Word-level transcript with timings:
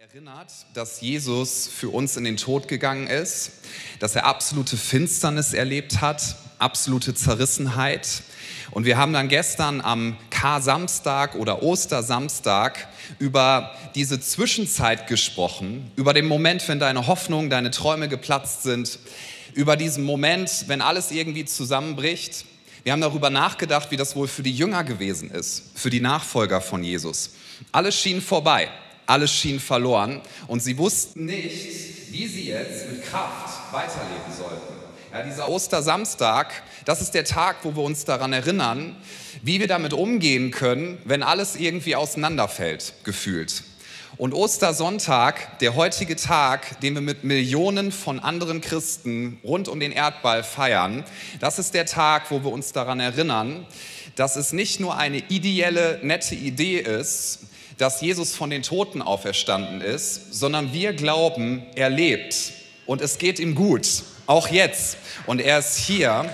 erinnert, 0.00 0.50
dass 0.72 1.02
Jesus 1.02 1.68
für 1.68 1.90
uns 1.90 2.16
in 2.16 2.24
den 2.24 2.38
Tod 2.38 2.68
gegangen 2.68 3.06
ist, 3.06 3.52
dass 3.98 4.16
er 4.16 4.24
absolute 4.24 4.78
Finsternis 4.78 5.52
erlebt 5.52 6.00
hat, 6.00 6.36
absolute 6.58 7.14
Zerrissenheit. 7.14 8.22
Und 8.70 8.86
wir 8.86 8.96
haben 8.96 9.12
dann 9.12 9.28
gestern 9.28 9.82
am 9.82 10.16
Kar-Samstag 10.30 11.34
oder 11.34 11.62
Ostersamstag 11.62 12.88
über 13.18 13.76
diese 13.94 14.18
Zwischenzeit 14.18 15.06
gesprochen, 15.06 15.90
über 15.96 16.14
den 16.14 16.24
Moment, 16.24 16.66
wenn 16.66 16.80
deine 16.80 17.06
Hoffnungen, 17.06 17.50
deine 17.50 17.70
Träume 17.70 18.08
geplatzt 18.08 18.62
sind, 18.62 18.98
über 19.52 19.76
diesen 19.76 20.04
Moment, 20.04 20.64
wenn 20.68 20.80
alles 20.80 21.10
irgendwie 21.10 21.44
zusammenbricht. 21.44 22.46
Wir 22.84 22.92
haben 22.92 23.02
darüber 23.02 23.28
nachgedacht, 23.28 23.90
wie 23.90 23.98
das 23.98 24.16
wohl 24.16 24.28
für 24.28 24.42
die 24.42 24.56
Jünger 24.56 24.82
gewesen 24.82 25.30
ist, 25.30 25.72
für 25.74 25.90
die 25.90 26.00
Nachfolger 26.00 26.62
von 26.62 26.82
Jesus. 26.82 27.32
Alles 27.70 28.00
schien 28.00 28.22
vorbei. 28.22 28.70
Alles 29.10 29.32
schien 29.32 29.58
verloren 29.58 30.20
und 30.46 30.62
sie 30.62 30.78
wussten 30.78 31.24
nicht, 31.24 32.12
wie 32.12 32.28
sie 32.28 32.48
jetzt 32.48 32.88
mit 32.90 33.04
Kraft 33.04 33.72
weiterleben 33.72 34.32
sollten. 34.36 34.74
Ja, 35.12 35.24
dieser 35.24 35.48
Ostersamstag, 35.48 36.62
das 36.84 37.00
ist 37.00 37.14
der 37.14 37.24
Tag, 37.24 37.56
wo 37.64 37.74
wir 37.74 37.82
uns 37.82 38.04
daran 38.04 38.32
erinnern, 38.32 38.94
wie 39.42 39.58
wir 39.58 39.66
damit 39.66 39.92
umgehen 39.92 40.52
können, 40.52 40.98
wenn 41.04 41.24
alles 41.24 41.56
irgendwie 41.56 41.96
auseinanderfällt, 41.96 42.94
gefühlt. 43.02 43.64
Und 44.16 44.32
Ostersonntag, 44.32 45.58
der 45.58 45.74
heutige 45.74 46.14
Tag, 46.14 46.80
den 46.80 46.94
wir 46.94 47.00
mit 47.00 47.24
Millionen 47.24 47.90
von 47.90 48.20
anderen 48.20 48.60
Christen 48.60 49.40
rund 49.42 49.66
um 49.66 49.80
den 49.80 49.90
Erdball 49.90 50.44
feiern, 50.44 51.04
das 51.40 51.58
ist 51.58 51.74
der 51.74 51.86
Tag, 51.86 52.30
wo 52.30 52.44
wir 52.44 52.52
uns 52.52 52.70
daran 52.70 53.00
erinnern, 53.00 53.66
dass 54.14 54.36
es 54.36 54.52
nicht 54.52 54.78
nur 54.78 54.96
eine 54.96 55.18
ideelle, 55.28 55.98
nette 56.02 56.36
Idee 56.36 56.78
ist, 56.78 57.49
dass 57.80 58.02
Jesus 58.02 58.34
von 58.34 58.50
den 58.50 58.62
Toten 58.62 59.00
auferstanden 59.00 59.80
ist, 59.80 60.34
sondern 60.34 60.74
wir 60.74 60.92
glauben, 60.92 61.62
er 61.74 61.88
lebt 61.88 62.52
und 62.84 63.00
es 63.00 63.16
geht 63.16 63.38
ihm 63.38 63.54
gut, 63.54 63.86
auch 64.26 64.48
jetzt. 64.48 64.98
Und 65.26 65.40
er 65.40 65.60
ist 65.60 65.76
hier. 65.76 66.28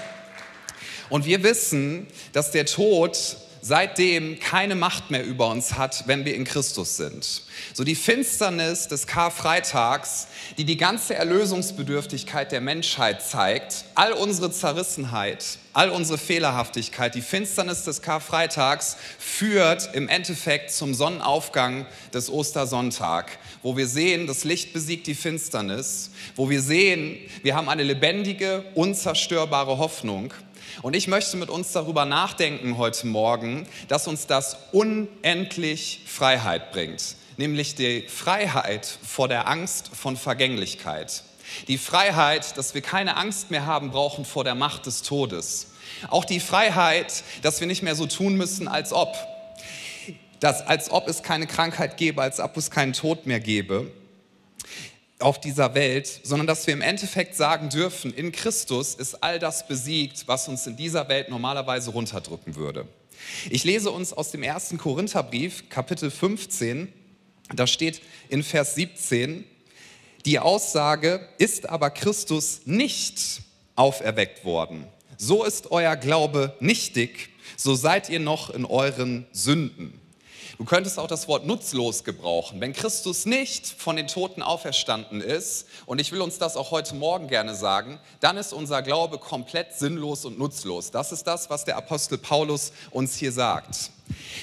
Und 1.08 1.24
wir 1.24 1.44
wissen, 1.44 2.08
dass 2.32 2.50
der 2.50 2.66
Tod 2.66 3.36
seitdem 3.66 4.38
keine 4.38 4.76
Macht 4.76 5.10
mehr 5.10 5.24
über 5.24 5.48
uns 5.48 5.76
hat, 5.76 6.04
wenn 6.06 6.24
wir 6.24 6.36
in 6.36 6.44
Christus 6.44 6.96
sind. 6.96 7.42
So 7.74 7.82
die 7.82 7.96
Finsternis 7.96 8.86
des 8.86 9.08
Karfreitags, 9.08 10.28
die 10.56 10.64
die 10.64 10.76
ganze 10.76 11.16
Erlösungsbedürftigkeit 11.16 12.52
der 12.52 12.60
Menschheit 12.60 13.22
zeigt, 13.22 13.84
all 13.96 14.12
unsere 14.12 14.52
Zerrissenheit, 14.52 15.58
all 15.72 15.90
unsere 15.90 16.16
Fehlerhaftigkeit, 16.16 17.16
die 17.16 17.22
Finsternis 17.22 17.82
des 17.82 18.02
Karfreitags 18.02 18.98
führt 19.18 19.92
im 19.94 20.08
Endeffekt 20.08 20.70
zum 20.70 20.94
Sonnenaufgang 20.94 21.86
des 22.14 22.30
Ostersonntag, 22.30 23.36
wo 23.62 23.76
wir 23.76 23.88
sehen, 23.88 24.28
das 24.28 24.44
Licht 24.44 24.74
besiegt 24.74 25.08
die 25.08 25.16
Finsternis, 25.16 26.10
wo 26.36 26.48
wir 26.48 26.62
sehen, 26.62 27.18
wir 27.42 27.56
haben 27.56 27.68
eine 27.68 27.82
lebendige, 27.82 28.64
unzerstörbare 28.74 29.78
Hoffnung 29.78 30.32
und 30.82 30.94
ich 30.94 31.08
möchte 31.08 31.36
mit 31.36 31.48
uns 31.48 31.72
darüber 31.72 32.04
nachdenken 32.04 32.76
heute 32.76 33.06
Morgen, 33.06 33.66
dass 33.88 34.08
uns 34.08 34.26
das 34.26 34.56
unendlich 34.72 36.02
Freiheit 36.06 36.72
bringt, 36.72 37.16
nämlich 37.36 37.74
die 37.74 38.02
Freiheit 38.02 38.86
vor 38.86 39.28
der 39.28 39.48
Angst 39.48 39.90
von 39.94 40.16
Vergänglichkeit. 40.16 41.22
Die 41.68 41.78
Freiheit, 41.78 42.56
dass 42.56 42.74
wir 42.74 42.82
keine 42.82 43.16
Angst 43.16 43.50
mehr 43.50 43.66
haben 43.66 43.90
brauchen 43.90 44.24
vor 44.24 44.44
der 44.44 44.54
Macht 44.54 44.86
des 44.86 45.02
Todes. 45.02 45.68
Auch 46.08 46.24
die 46.24 46.40
Freiheit, 46.40 47.22
dass 47.42 47.60
wir 47.60 47.66
nicht 47.66 47.82
mehr 47.82 47.94
so 47.94 48.06
tun 48.06 48.34
müssen, 48.36 48.68
als 48.68 48.92
ob. 48.92 49.14
Dass, 50.40 50.66
als 50.66 50.90
ob 50.90 51.08
es 51.08 51.22
keine 51.22 51.46
Krankheit 51.46 51.96
gäbe, 51.96 52.20
als 52.20 52.40
ob 52.40 52.56
es 52.56 52.70
keinen 52.70 52.92
Tod 52.92 53.26
mehr 53.26 53.40
gäbe 53.40 53.90
auf 55.18 55.40
dieser 55.40 55.74
Welt, 55.74 56.20
sondern 56.24 56.46
dass 56.46 56.66
wir 56.66 56.74
im 56.74 56.82
Endeffekt 56.82 57.36
sagen 57.36 57.70
dürfen, 57.70 58.12
in 58.12 58.32
Christus 58.32 58.94
ist 58.94 59.22
all 59.22 59.38
das 59.38 59.66
besiegt, 59.66 60.28
was 60.28 60.48
uns 60.48 60.66
in 60.66 60.76
dieser 60.76 61.08
Welt 61.08 61.30
normalerweise 61.30 61.90
runterdrücken 61.90 62.56
würde. 62.56 62.86
Ich 63.50 63.64
lese 63.64 63.90
uns 63.90 64.12
aus 64.12 64.30
dem 64.30 64.42
ersten 64.42 64.76
Korintherbrief, 64.76 65.68
Kapitel 65.70 66.10
15, 66.10 66.92
da 67.54 67.66
steht 67.66 68.02
in 68.28 68.42
Vers 68.42 68.74
17, 68.74 69.44
die 70.26 70.38
Aussage, 70.38 71.26
ist 71.38 71.68
aber 71.68 71.90
Christus 71.90 72.62
nicht 72.66 73.40
auferweckt 73.74 74.44
worden, 74.44 74.86
so 75.16 75.44
ist 75.44 75.70
euer 75.70 75.96
Glaube 75.96 76.54
nichtig, 76.60 77.30
so 77.56 77.74
seid 77.74 78.10
ihr 78.10 78.20
noch 78.20 78.50
in 78.50 78.64
euren 78.66 79.26
Sünden. 79.32 79.98
Du 80.58 80.64
könntest 80.64 80.98
auch 80.98 81.06
das 81.06 81.28
Wort 81.28 81.44
nutzlos 81.46 82.02
gebrauchen. 82.02 82.62
Wenn 82.62 82.72
Christus 82.72 83.26
nicht 83.26 83.66
von 83.66 83.96
den 83.96 84.06
Toten 84.06 84.40
auferstanden 84.40 85.20
ist, 85.20 85.66
und 85.84 86.00
ich 86.00 86.12
will 86.12 86.22
uns 86.22 86.38
das 86.38 86.56
auch 86.56 86.70
heute 86.70 86.94
Morgen 86.94 87.28
gerne 87.28 87.54
sagen, 87.54 87.98
dann 88.20 88.38
ist 88.38 88.54
unser 88.54 88.80
Glaube 88.80 89.18
komplett 89.18 89.74
sinnlos 89.74 90.24
und 90.24 90.38
nutzlos. 90.38 90.90
Das 90.90 91.12
ist 91.12 91.24
das, 91.24 91.50
was 91.50 91.66
der 91.66 91.76
Apostel 91.76 92.16
Paulus 92.16 92.72
uns 92.90 93.16
hier 93.16 93.32
sagt. 93.32 93.90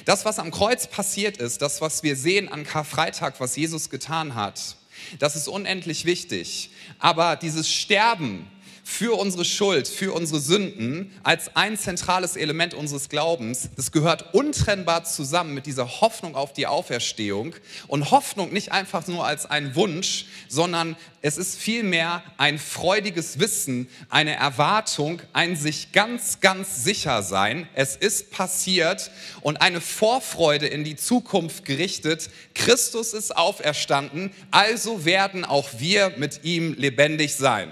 Das, 0.06 0.24
was 0.24 0.38
am 0.38 0.51
Kreuz 0.51 0.85
passiert 0.85 1.38
ist, 1.38 1.63
das, 1.63 1.81
was 1.81 2.03
wir 2.03 2.16
sehen 2.16 2.47
an 2.47 2.63
Karfreitag, 2.63 3.40
was 3.40 3.56
Jesus 3.56 3.90
getan 3.90 4.35
hat, 4.35 4.75
das 5.18 5.35
ist 5.35 5.47
unendlich 5.47 6.06
wichtig. 6.06 6.69
Aber 7.00 7.38
dieses 7.38 7.68
Sterben, 7.69 8.47
für 8.84 9.18
unsere 9.18 9.46
Schuld, 9.46 9.88
für 9.88 10.12
unsere 10.14 10.42
Sünden 10.42 11.12
als 11.24 11.56
ein 11.56 11.78
zentrales 11.78 12.36
Element 12.36 12.74
unseres 12.74 13.08
Glaubens. 13.08 13.70
Das 13.78 13.94
gehört 13.94 14.34
untrennbar 14.34 15.06
zusammen 15.06 15.54
mit 15.54 15.66
dieser 15.66 16.02
Hoffnung 16.02 16.36
auf 16.36 16.52
die 16.52 16.68
Auferstehung. 16.68 17.56
Und 17.88 18.12
Hoffnung 18.12 18.52
nicht 18.52 18.74
einfach 18.74 19.08
nur 19.08 19.26
als 19.26 19.46
ein 19.46 19.76
Wunsch, 19.76 20.26
sondern 20.50 20.98
es 21.22 21.38
ist 21.38 21.56
vielmehr 21.58 22.22
ein 22.38 22.60
freudiges 22.60 23.40
Wissen, 23.40 23.88
eine 24.10 24.36
Erwartung, 24.36 25.22
ein 25.32 25.56
sich 25.56 25.94
ganz, 25.94 26.42
ganz 26.42 26.84
sicher 26.84 27.24
sein. 27.24 27.70
Es 27.76 27.96
ist 27.96 28.32
passiert 28.32 29.10
und 29.40 29.62
eine 29.62 29.80
Vorfreude 29.80 30.68
in 30.68 30.84
die 30.84 30.98
Zukunft 30.98 31.64
gerichtet. 31.64 32.30
Christus 32.54 33.14
ist 33.14 33.38
auferstanden, 33.38 34.32
also 34.52 35.06
werden 35.06 35.46
auch 35.46 35.70
wir 35.78 36.14
mit 36.18 36.44
ihm 36.44 36.74
lebendig 36.74 37.36
sein. 37.36 37.72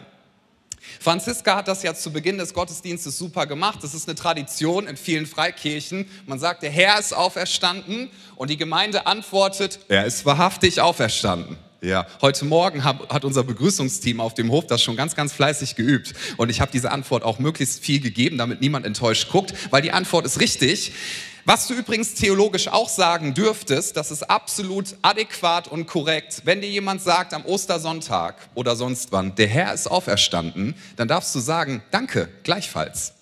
Franziska 0.99 1.55
hat 1.55 1.67
das 1.67 1.83
ja 1.83 1.93
zu 1.93 2.11
Beginn 2.11 2.37
des 2.37 2.53
Gottesdienstes 2.53 3.17
super 3.17 3.45
gemacht. 3.45 3.79
Das 3.81 3.93
ist 3.93 4.07
eine 4.07 4.15
Tradition 4.15 4.87
in 4.87 4.97
vielen 4.97 5.25
Freikirchen. 5.25 6.07
Man 6.25 6.39
sagt, 6.39 6.63
der 6.63 6.71
Herr 6.71 6.99
ist 6.99 7.13
auferstanden 7.13 8.09
und 8.35 8.49
die 8.49 8.57
Gemeinde 8.57 9.07
antwortet, 9.07 9.79
er 9.87 10.05
ist 10.05 10.25
wahrhaftig 10.25 10.81
auferstanden. 10.81 11.57
Ja, 11.83 12.05
heute 12.21 12.45
Morgen 12.45 12.83
hat 12.83 13.25
unser 13.25 13.43
Begrüßungsteam 13.43 14.19
auf 14.19 14.35
dem 14.35 14.51
Hof 14.51 14.67
das 14.67 14.83
schon 14.83 14.95
ganz, 14.95 15.15
ganz 15.15 15.33
fleißig 15.33 15.75
geübt. 15.75 16.13
Und 16.37 16.49
ich 16.49 16.61
habe 16.61 16.71
diese 16.71 16.91
Antwort 16.91 17.23
auch 17.23 17.39
möglichst 17.39 17.83
viel 17.83 17.99
gegeben, 17.99 18.37
damit 18.37 18.61
niemand 18.61 18.85
enttäuscht 18.85 19.31
guckt, 19.31 19.55
weil 19.71 19.81
die 19.81 19.91
Antwort 19.91 20.27
ist 20.27 20.39
richtig. 20.39 20.91
Was 21.45 21.67
du 21.67 21.73
übrigens 21.73 22.13
theologisch 22.13 22.67
auch 22.67 22.87
sagen 22.87 23.33
dürftest, 23.33 23.97
das 23.97 24.11
ist 24.11 24.29
absolut 24.29 24.95
adäquat 25.01 25.67
und 25.67 25.87
korrekt. 25.87 26.41
Wenn 26.45 26.61
dir 26.61 26.69
jemand 26.69 27.01
sagt 27.01 27.33
am 27.33 27.45
Ostersonntag 27.45 28.35
oder 28.53 28.75
sonst 28.75 29.11
wann, 29.11 29.33
der 29.35 29.47
Herr 29.47 29.73
ist 29.73 29.89
auferstanden, 29.89 30.75
dann 30.97 31.07
darfst 31.07 31.33
du 31.33 31.39
sagen, 31.39 31.81
danke, 31.89 32.29
gleichfalls. 32.43 33.13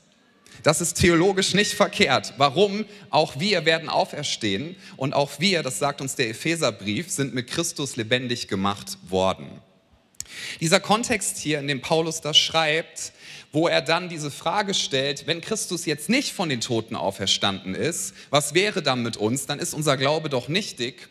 Das 0.64 0.82
ist 0.82 0.96
theologisch 0.96 1.54
nicht 1.54 1.74
verkehrt. 1.74 2.34
Warum? 2.38 2.84
Auch 3.10 3.40
wir 3.40 3.64
werden 3.64 3.88
auferstehen 3.88 4.76
und 4.98 5.14
auch 5.14 5.40
wir, 5.40 5.64
das 5.64 5.80
sagt 5.80 6.02
uns 6.02 6.16
der 6.16 6.30
Epheserbrief, 6.30 7.10
sind 7.10 7.34
mit 7.34 7.48
Christus 7.48 7.96
lebendig 7.96 8.50
gemacht 8.50 8.98
worden. 9.08 9.62
Dieser 10.60 10.82
Kontext 10.82 11.38
hier, 11.38 11.60
in 11.60 11.68
dem 11.68 11.82
Paulus 11.82 12.20
das 12.20 12.38
schreibt, 12.38 13.14
wo 13.52 13.68
er 13.68 13.82
dann 13.82 14.10
diese 14.10 14.32
Frage 14.32 14.74
stellt, 14.74 15.28
wenn 15.28 15.42
Christus 15.42 15.86
jetzt 15.86 16.10
nicht 16.10 16.34
von 16.34 16.50
den 16.50 16.62
Toten 16.62 16.96
auferstanden 16.96 17.74
ist, 17.76 18.14
was 18.30 18.54
wäre 18.54 18.82
dann 18.82 19.02
mit 19.02 19.18
uns? 19.18 19.46
Dann 19.48 19.60
ist 19.60 19.74
unser 19.74 19.98
Glaube 19.98 20.30
doch 20.30 20.48
nichtig. 20.48 21.10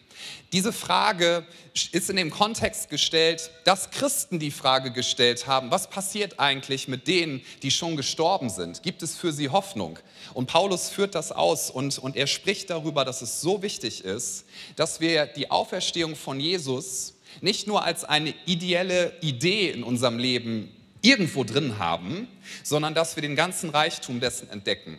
Diese 0.52 0.72
Frage 0.72 1.46
ist 1.92 2.10
in 2.10 2.16
dem 2.16 2.30
Kontext 2.30 2.88
gestellt, 2.90 3.50
dass 3.64 3.90
Christen 3.90 4.38
die 4.38 4.50
Frage 4.50 4.90
gestellt 4.92 5.46
haben, 5.46 5.70
was 5.70 5.90
passiert 5.90 6.40
eigentlich 6.40 6.88
mit 6.88 7.06
denen, 7.06 7.42
die 7.62 7.70
schon 7.70 7.96
gestorben 7.96 8.48
sind? 8.48 8.82
Gibt 8.82 9.02
es 9.02 9.16
für 9.16 9.32
sie 9.32 9.50
Hoffnung? 9.50 9.98
Und 10.34 10.46
Paulus 10.46 10.88
führt 10.88 11.14
das 11.14 11.32
aus 11.32 11.70
und, 11.70 11.98
und 11.98 12.16
er 12.16 12.26
spricht 12.26 12.70
darüber, 12.70 13.04
dass 13.04 13.22
es 13.22 13.40
so 13.40 13.62
wichtig 13.62 14.04
ist, 14.04 14.44
dass 14.76 15.00
wir 15.00 15.26
die 15.26 15.50
Auferstehung 15.50 16.16
von 16.16 16.40
Jesus 16.40 17.14
nicht 17.40 17.66
nur 17.66 17.84
als 17.84 18.04
eine 18.04 18.34
ideelle 18.46 19.12
Idee 19.20 19.70
in 19.70 19.84
unserem 19.84 20.18
Leben 20.18 20.74
irgendwo 21.02 21.44
drin 21.44 21.78
haben, 21.78 22.28
sondern 22.62 22.94
dass 22.94 23.16
wir 23.16 23.22
den 23.22 23.36
ganzen 23.36 23.70
Reichtum 23.70 24.20
dessen 24.20 24.50
entdecken. 24.50 24.98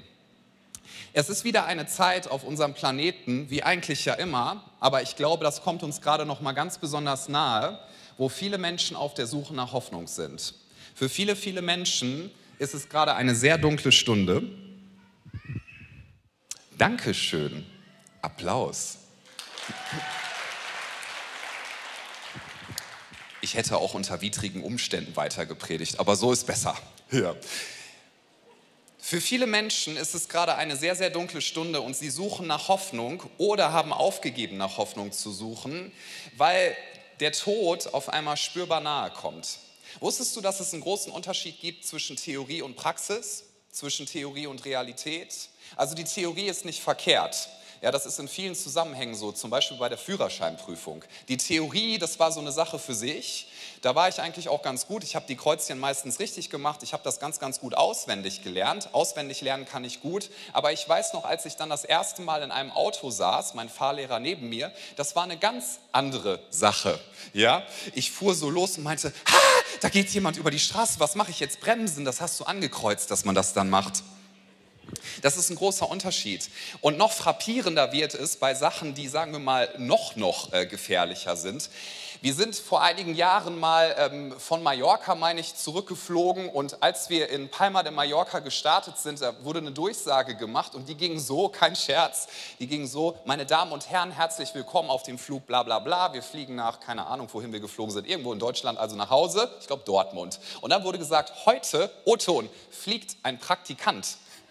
Es 1.14 1.30
ist 1.30 1.44
wieder 1.44 1.66
eine 1.66 1.88
Zeit 1.88 2.30
auf 2.30 2.44
unserem 2.44 2.74
Planeten, 2.74 3.50
wie 3.50 3.64
eigentlich 3.64 4.06
ja 4.06 4.14
immer, 4.14 4.64
aber 4.80 5.02
ich 5.02 5.16
glaube, 5.16 5.44
das 5.44 5.64
kommt 5.64 5.82
uns 5.82 6.02
gerade 6.02 6.26
noch 6.26 6.40
mal 6.42 6.52
ganz 6.52 6.78
besonders 6.78 7.30
nahe, 7.30 7.80
wo 8.18 8.30
viele 8.30 8.58
Menschen 8.58 8.96
auf 8.96 9.14
der 9.14 9.26
Suche 9.26 9.56
nach 9.56 9.74
Hoffnung 9.74 10.08
sind. 10.08 10.54
Für 10.94 11.10
viele, 11.10 11.36
viele 11.36 11.62
Menschen 11.62 12.30
ist 12.60 12.74
es 12.74 12.90
gerade 12.90 13.16
eine 13.16 13.34
sehr 13.34 13.58
dunkle 13.58 13.92
Stunde. 13.92 14.44
Dankeschön. 16.78 17.66
Applaus. 18.22 18.98
Ich 23.42 23.54
hätte 23.56 23.78
auch 23.78 23.94
unter 23.94 24.22
widrigen 24.22 24.64
Umständen 24.64 25.16
weiter 25.16 25.46
gepredigt, 25.46 26.00
aber 26.00 26.16
so 26.16 26.32
ist 26.32 26.46
besser. 26.46 26.76
Ja. 27.12 27.36
Für 29.00 29.20
viele 29.20 29.48
Menschen 29.48 29.98
ist 29.98 30.14
es 30.14 30.30
gerade 30.30 30.54
eine 30.54 30.76
sehr, 30.76 30.96
sehr 30.96 31.10
dunkle 31.10 31.42
Stunde 31.42 31.82
und 31.82 31.96
sie 31.96 32.12
suchen 32.12 32.46
nach 32.46 32.68
Hoffnung 32.68 33.24
oder 33.40 33.72
haben 33.72 33.92
aufgegeben, 33.92 34.58
nach 34.58 34.78
Hoffnung 34.78 35.12
zu 35.12 35.32
suchen, 35.32 35.92
weil 36.38 36.78
der 37.20 37.32
Tod 37.32 37.88
auf 37.96 38.10
einmal 38.10 38.38
spürbar 38.38 38.82
nahe 38.82 39.10
kommt. 39.10 39.58
Wusstest 40.00 40.36
du, 40.36 40.42
dass 40.42 40.60
es 40.60 40.74
einen 40.74 40.84
großen 40.84 41.12
Unterschied 41.12 41.60
gibt 41.60 41.86
zwischen 41.86 42.16
Theorie 42.18 42.62
und 42.62 42.76
Praxis, 42.76 43.46
zwischen 43.72 44.06
Theorie 44.06 44.46
und 44.46 44.64
Realität? 44.66 45.34
Also 45.76 45.96
die 45.96 46.04
Theorie 46.04 46.48
ist 46.48 46.66
nicht 46.66 46.82
verkehrt. 46.82 47.50
Ja, 47.82 47.92
das 47.92 48.06
ist 48.06 48.20
in 48.20 48.28
vielen 48.28 48.56
Zusammenhängen 48.56 49.16
so, 49.16 49.32
zum 49.32 49.50
Beispiel 49.50 49.78
bei 49.78 49.88
der 49.88 49.98
Führerscheinprüfung. 49.98 51.04
Die 51.30 51.38
Theorie, 51.38 51.98
das 51.98 52.20
war 52.20 52.32
so 52.32 52.42
eine 52.42 52.52
Sache 52.52 52.78
für 52.78 52.94
sich. 52.94 53.48
Da 53.82 53.96
war 53.96 54.10
ich 54.10 54.20
eigentlich 54.20 54.50
auch 54.50 54.62
ganz 54.62 54.86
gut. 54.86 55.06
Ich 55.06 55.16
habe 55.16 55.26
die 55.28 55.38
Kreuzchen 55.38 55.80
meistens 55.80 56.20
richtig 56.20 56.50
gemacht. 56.50 56.84
Ich 56.84 56.92
habe 56.92 57.04
das 57.04 57.22
ganz, 57.22 57.40
ganz 57.40 57.62
gut 57.62 57.76
auswendig 57.76 58.44
gelernt. 58.44 58.94
Auswendig 58.94 59.40
lernen 59.40 59.66
kann 59.66 59.86
ich 59.86 60.02
gut. 60.02 60.30
Aber 60.52 60.74
ich 60.74 60.88
weiß 60.88 61.14
noch, 61.14 61.24
als 61.24 61.46
ich 61.46 61.56
dann 61.56 61.70
das 61.70 61.86
erste 61.86 62.22
Mal 62.22 62.44
in 62.44 62.52
einem 62.52 62.72
Auto 62.72 63.10
saß, 63.10 63.54
mein 63.54 63.70
Fahrlehrer 63.70 64.20
neben 64.20 64.50
mir, 64.50 64.74
das 64.98 65.16
war 65.16 65.24
eine 65.24 65.38
ganz 65.38 65.80
andere 65.94 66.42
Sache. 66.50 67.00
Ja, 67.34 67.64
ich 67.96 68.12
fuhr 68.12 68.36
so 68.36 68.50
los 68.50 68.78
und 68.78 68.84
meinte, 68.84 69.14
ha, 69.32 69.40
da 69.80 69.88
geht 69.88 70.10
jemand 70.10 70.36
über 70.36 70.52
die 70.52 70.60
Straße. 70.60 71.00
Was 71.00 71.16
mache 71.16 71.32
ich 71.32 71.40
jetzt? 71.40 71.62
Bremsen. 71.62 72.04
Das 72.04 72.20
hast 72.20 72.38
du 72.42 72.44
angekreuzt, 72.44 73.10
dass 73.10 73.24
man 73.24 73.36
das 73.36 73.54
dann 73.54 73.70
macht. 73.70 74.04
Das 75.22 75.38
ist 75.38 75.50
ein 75.50 75.56
großer 75.56 75.90
Unterschied. 75.90 76.50
Und 76.82 76.98
noch 76.98 77.12
frappierender 77.12 77.92
wird 77.92 78.14
es 78.14 78.38
bei 78.38 78.54
Sachen, 78.54 78.94
die, 78.94 79.08
sagen 79.08 79.32
wir 79.32 79.40
mal, 79.40 79.70
noch, 79.78 80.16
noch 80.16 80.54
äh, 80.54 80.66
gefährlicher 80.66 81.36
sind. 81.36 81.70
Wir 82.22 82.34
sind 82.34 82.54
vor 82.58 82.82
einigen 82.82 83.16
Jahren 83.16 83.58
mal 83.58 83.96
ähm, 83.98 84.38
von 84.38 84.62
Mallorca, 84.62 85.16
meine 85.16 85.40
ich, 85.40 85.56
zurückgeflogen 85.56 86.50
und 86.50 86.84
als 86.84 87.10
wir 87.10 87.30
in 87.30 87.48
Palma 87.48 87.82
de 87.82 87.94
Mallorca 87.94 88.40
gestartet 88.40 88.98
sind, 88.98 89.22
da 89.22 89.34
wurde 89.46 89.60
eine 89.60 89.72
Durchsage 89.72 90.36
gemacht 90.36 90.76
und 90.76 90.90
die 90.90 90.96
ging 90.96 91.18
so, 91.18 91.48
kein 91.48 91.78
Scherz, 91.78 92.28
die 92.60 92.68
ging 92.68 92.88
so, 92.88 93.18
meine 93.24 93.46
Damen 93.46 93.72
und 93.72 93.90
Herren, 93.90 94.12
herzlich 94.12 94.54
willkommen 94.54 94.90
auf 94.90 95.04
dem 95.04 95.18
Flug 95.18 95.48
bla 95.48 95.64
bla 95.64 95.80
bla, 95.80 96.12
wir 96.12 96.22
fliegen 96.22 96.56
nach, 96.56 96.82
keine 96.82 97.08
Ahnung, 97.08 97.30
wohin 97.32 97.54
wir 97.54 97.62
geflogen 97.62 97.94
sind, 97.94 98.06
irgendwo 98.06 98.34
in 98.34 98.40
Deutschland, 98.40 98.78
also 98.80 98.98
nach 98.98 99.10
Hause, 99.10 99.50
ich 99.62 99.68
glaube 99.68 99.84
Dortmund. 99.86 100.42
Und 100.60 100.72
dann 100.72 100.84
wurde 100.84 100.98
gesagt, 100.98 101.46
heute, 101.46 101.90
O-Ton, 102.04 102.50
fliegt 102.70 103.16
ein 103.24 103.40
Praktikant. 103.40 104.18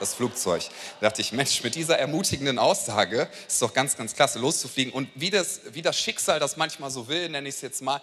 das 0.00 0.14
Flugzeug. 0.14 0.62
Da 1.00 1.08
dachte 1.08 1.20
ich, 1.20 1.32
Mensch, 1.32 1.62
mit 1.62 1.74
dieser 1.74 1.98
ermutigenden 1.98 2.58
Aussage 2.58 3.28
ist 3.46 3.62
doch 3.62 3.72
ganz, 3.72 3.96
ganz 3.96 4.14
klasse, 4.14 4.38
loszufliegen. 4.38 4.92
Und 4.92 5.08
wie 5.14 5.30
das, 5.30 5.60
wie 5.72 5.82
das 5.82 5.98
Schicksal 5.98 6.38
das 6.40 6.56
manchmal 6.56 6.90
so 6.90 7.08
will, 7.08 7.28
nenne 7.28 7.48
ich 7.48 7.56
es 7.56 7.60
jetzt 7.60 7.82
mal, 7.82 8.00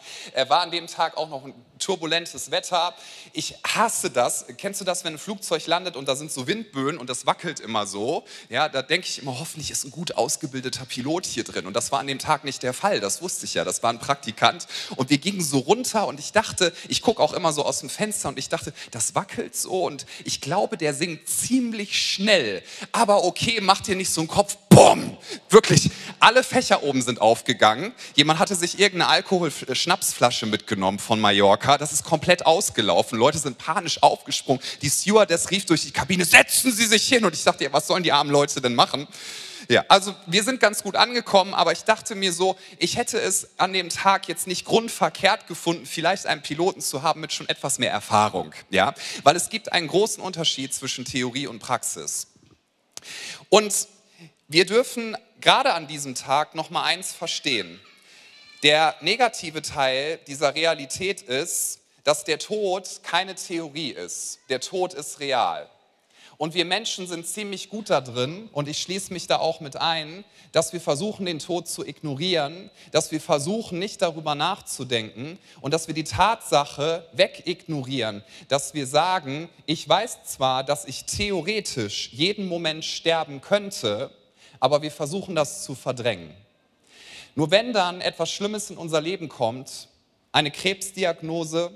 war 0.47 0.61
an 0.61 0.71
dem 0.71 0.87
Tag 0.87 1.17
auch 1.17 1.29
noch 1.29 1.45
ein 1.45 1.53
turbulentes 1.79 2.51
Wetter. 2.51 2.95
Ich 3.33 3.55
hasse 3.63 4.09
das. 4.09 4.45
Kennst 4.57 4.81
du 4.81 4.85
das, 4.85 5.03
wenn 5.03 5.13
ein 5.13 5.19
Flugzeug 5.19 5.65
landet 5.67 5.95
und 5.95 6.07
da 6.07 6.15
sind 6.15 6.31
so 6.31 6.47
Windböen 6.47 6.97
und 6.97 7.09
das 7.09 7.25
wackelt 7.25 7.59
immer 7.59 7.85
so? 7.85 8.23
Ja, 8.49 8.69
da 8.69 8.81
denke 8.81 9.07
ich 9.07 9.21
immer, 9.21 9.39
hoffentlich 9.39 9.71
ist 9.71 9.83
ein 9.83 9.91
gut 9.91 10.15
ausgebildeter 10.15 10.85
Pilot 10.85 11.25
hier 11.25 11.43
drin. 11.43 11.67
Und 11.67 11.73
das 11.73 11.91
war 11.91 11.99
an 11.99 12.07
dem 12.07 12.19
Tag 12.19 12.43
nicht 12.43 12.63
der 12.63 12.73
Fall. 12.73 12.99
Das 12.99 13.21
wusste 13.21 13.45
ich 13.45 13.53
ja. 13.53 13.63
Das 13.63 13.83
war 13.83 13.91
ein 13.91 13.99
Praktikant. 13.99 14.67
Und 14.95 15.09
wir 15.09 15.17
gingen 15.17 15.41
so 15.41 15.59
runter 15.59 16.07
und 16.07 16.19
ich 16.19 16.31
dachte, 16.31 16.73
ich 16.87 17.01
gucke 17.01 17.21
auch 17.21 17.33
immer 17.33 17.53
so 17.53 17.65
aus 17.65 17.79
dem 17.79 17.89
Fenster 17.89 18.29
und 18.29 18.39
ich 18.39 18.49
dachte, 18.49 18.73
das 18.91 19.15
wackelt 19.15 19.55
so 19.55 19.83
und 19.83 20.05
ich 20.23 20.41
glaube, 20.41 20.77
der 20.77 20.93
singt 20.93 21.27
ziemlich 21.27 21.82
schnell. 21.91 22.63
Aber 22.91 23.23
okay, 23.25 23.59
mach 23.61 23.81
dir 23.81 23.95
nicht 23.95 24.09
so 24.09 24.21
einen 24.21 24.27
Kopf. 24.27 24.57
Bumm! 24.69 25.17
Wirklich, 25.49 25.91
alle 26.19 26.43
Fächer 26.43 26.83
oben 26.83 27.01
sind 27.01 27.21
aufgegangen. 27.21 27.93
Jemand 28.15 28.39
hatte 28.39 28.55
sich 28.55 28.79
irgendeine 28.79 29.11
Alkohol-Schnapsflasche 29.11 30.45
mitgenommen 30.45 30.97
von 30.97 31.19
Mallorca 31.19 31.77
das 31.77 31.91
ist 31.91 32.03
komplett 32.03 32.45
ausgelaufen. 32.45 33.17
Leute 33.17 33.37
sind 33.37 33.57
panisch 33.57 34.01
aufgesprungen. 34.01 34.61
Die 34.81 34.89
Stewardess 34.89 35.51
rief 35.51 35.65
durch 35.65 35.81
die 35.81 35.91
Kabine, 35.91 36.25
setzen 36.25 36.71
Sie 36.71 36.85
sich 36.85 37.07
hin. 37.07 37.25
Und 37.25 37.35
ich 37.35 37.43
dachte, 37.43 37.63
ja, 37.63 37.73
was 37.73 37.87
sollen 37.87 38.03
die 38.03 38.11
armen 38.11 38.31
Leute 38.31 38.61
denn 38.61 38.75
machen? 38.75 39.07
Ja, 39.69 39.85
also 39.87 40.15
wir 40.25 40.43
sind 40.43 40.59
ganz 40.59 40.83
gut 40.83 40.95
angekommen, 40.95 41.53
aber 41.53 41.71
ich 41.71 41.83
dachte 41.83 42.15
mir 42.15 42.33
so, 42.33 42.57
ich 42.77 42.97
hätte 42.97 43.19
es 43.19 43.59
an 43.59 43.73
dem 43.73 43.89
Tag 43.89 44.27
jetzt 44.27 44.47
nicht 44.47 44.65
grundverkehrt 44.65 45.47
gefunden, 45.47 45.85
vielleicht 45.85 46.25
einen 46.25 46.41
Piloten 46.41 46.81
zu 46.81 47.01
haben 47.01 47.21
mit 47.21 47.33
schon 47.33 47.47
etwas 47.49 47.79
mehr 47.79 47.91
Erfahrung, 47.91 48.53
ja, 48.69 48.93
weil 49.23 49.35
es 49.35 49.49
gibt 49.49 49.71
einen 49.71 49.87
großen 49.87 50.21
Unterschied 50.21 50.73
zwischen 50.73 51.05
Theorie 51.05 51.47
und 51.47 51.59
Praxis. 51.59 52.27
Und 53.49 53.87
wir 54.47 54.65
dürfen 54.65 55.17
gerade 55.41 55.73
an 55.73 55.87
diesem 55.87 56.15
Tag 56.15 56.55
noch 56.55 56.69
mal 56.69 56.83
eins 56.83 57.13
verstehen. 57.13 57.79
Der 58.63 58.95
negative 59.01 59.61
Teil 59.61 60.19
dieser 60.27 60.55
Realität 60.55 61.21
ist, 61.21 61.81
dass 62.03 62.23
der 62.23 62.39
Tod 62.39 63.01
keine 63.03 63.35
Theorie 63.35 63.91
ist. 63.91 64.39
Der 64.49 64.59
Tod 64.59 64.93
ist 64.93 65.19
real. 65.19 65.69
Und 66.43 66.55
wir 66.55 66.65
Menschen 66.65 67.07
sind 67.07 67.25
ziemlich 67.25 67.69
gut 67.69 67.89
da 67.89 68.01
drin, 68.01 68.49
und 68.51 68.67
ich 68.67 68.81
schließe 68.81 69.13
mich 69.13 69.27
da 69.27 69.37
auch 69.37 69.61
mit 69.61 69.77
ein, 69.77 70.25
dass 70.51 70.73
wir 70.73 70.81
versuchen, 70.81 71.25
den 71.25 71.39
Tod 71.39 71.69
zu 71.69 71.87
ignorieren, 71.87 72.69
dass 72.91 73.13
wir 73.13 73.21
versuchen, 73.21 73.79
nicht 73.79 74.01
darüber 74.01 74.35
nachzudenken 74.35 75.39
und 75.61 75.73
dass 75.73 75.87
wir 75.87 75.93
die 75.93 76.03
Tatsache 76.03 77.07
wegignorieren, 77.13 78.25
dass 78.49 78.73
wir 78.73 78.85
sagen, 78.87 79.47
ich 79.67 79.87
weiß 79.87 80.25
zwar, 80.25 80.65
dass 80.65 80.83
ich 80.83 81.05
theoretisch 81.05 82.09
jeden 82.11 82.49
Moment 82.49 82.83
sterben 82.83 83.39
könnte, 83.39 84.11
aber 84.59 84.81
wir 84.81 84.91
versuchen 84.91 85.35
das 85.35 85.63
zu 85.63 85.75
verdrängen. 85.75 86.35
Nur 87.35 87.51
wenn 87.51 87.71
dann 87.71 88.01
etwas 88.01 88.29
Schlimmes 88.29 88.69
in 88.69 88.75
unser 88.75 88.99
Leben 88.99 89.29
kommt, 89.29 89.87
eine 90.33 90.51
Krebsdiagnose, 90.51 91.71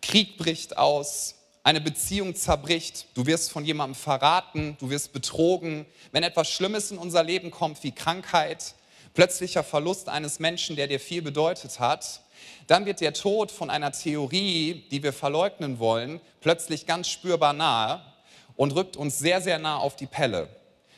Krieg 0.00 0.38
bricht 0.38 0.78
aus, 0.78 1.34
eine 1.64 1.80
Beziehung 1.80 2.34
zerbricht, 2.34 3.06
du 3.14 3.26
wirst 3.26 3.52
von 3.52 3.64
jemandem 3.64 3.94
verraten, 3.94 4.76
du 4.80 4.90
wirst 4.90 5.12
betrogen, 5.12 5.86
wenn 6.10 6.22
etwas 6.24 6.50
Schlimmes 6.50 6.90
in 6.90 6.98
unser 6.98 7.22
Leben 7.22 7.50
kommt 7.50 7.82
wie 7.84 7.92
Krankheit, 7.92 8.74
plötzlicher 9.14 9.62
Verlust 9.62 10.08
eines 10.08 10.40
Menschen, 10.40 10.76
der 10.76 10.88
dir 10.88 10.98
viel 10.98 11.22
bedeutet 11.22 11.78
hat, 11.78 12.22
dann 12.66 12.86
wird 12.86 13.00
der 13.00 13.12
Tod 13.12 13.50
von 13.50 13.70
einer 13.70 13.92
Theorie, 13.92 14.84
die 14.90 15.02
wir 15.02 15.12
verleugnen 15.12 15.78
wollen, 15.78 16.20
plötzlich 16.40 16.86
ganz 16.86 17.08
spürbar 17.08 17.52
nahe 17.52 18.02
und 18.56 18.74
rückt 18.74 18.96
uns 18.96 19.18
sehr, 19.18 19.40
sehr 19.40 19.58
nah 19.58 19.76
auf 19.76 19.96
die 19.96 20.06
Pelle. 20.06 20.48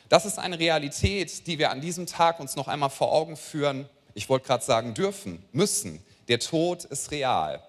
Das 0.09 0.25
ist 0.25 0.39
eine 0.39 0.59
Realität, 0.59 1.47
die 1.47 1.59
wir 1.59 1.71
an 1.71 1.81
diesem 1.81 2.05
Tag 2.05 2.39
uns 2.39 2.55
noch 2.55 2.67
einmal 2.67 2.89
vor 2.89 3.11
Augen 3.11 3.37
führen. 3.37 3.89
Ich 4.13 4.29
wollte 4.29 4.47
gerade 4.47 4.63
sagen 4.63 4.93
dürfen, 4.93 5.43
müssen. 5.51 6.03
Der 6.27 6.39
Tod 6.39 6.85
ist 6.85 7.11
real. 7.11 7.61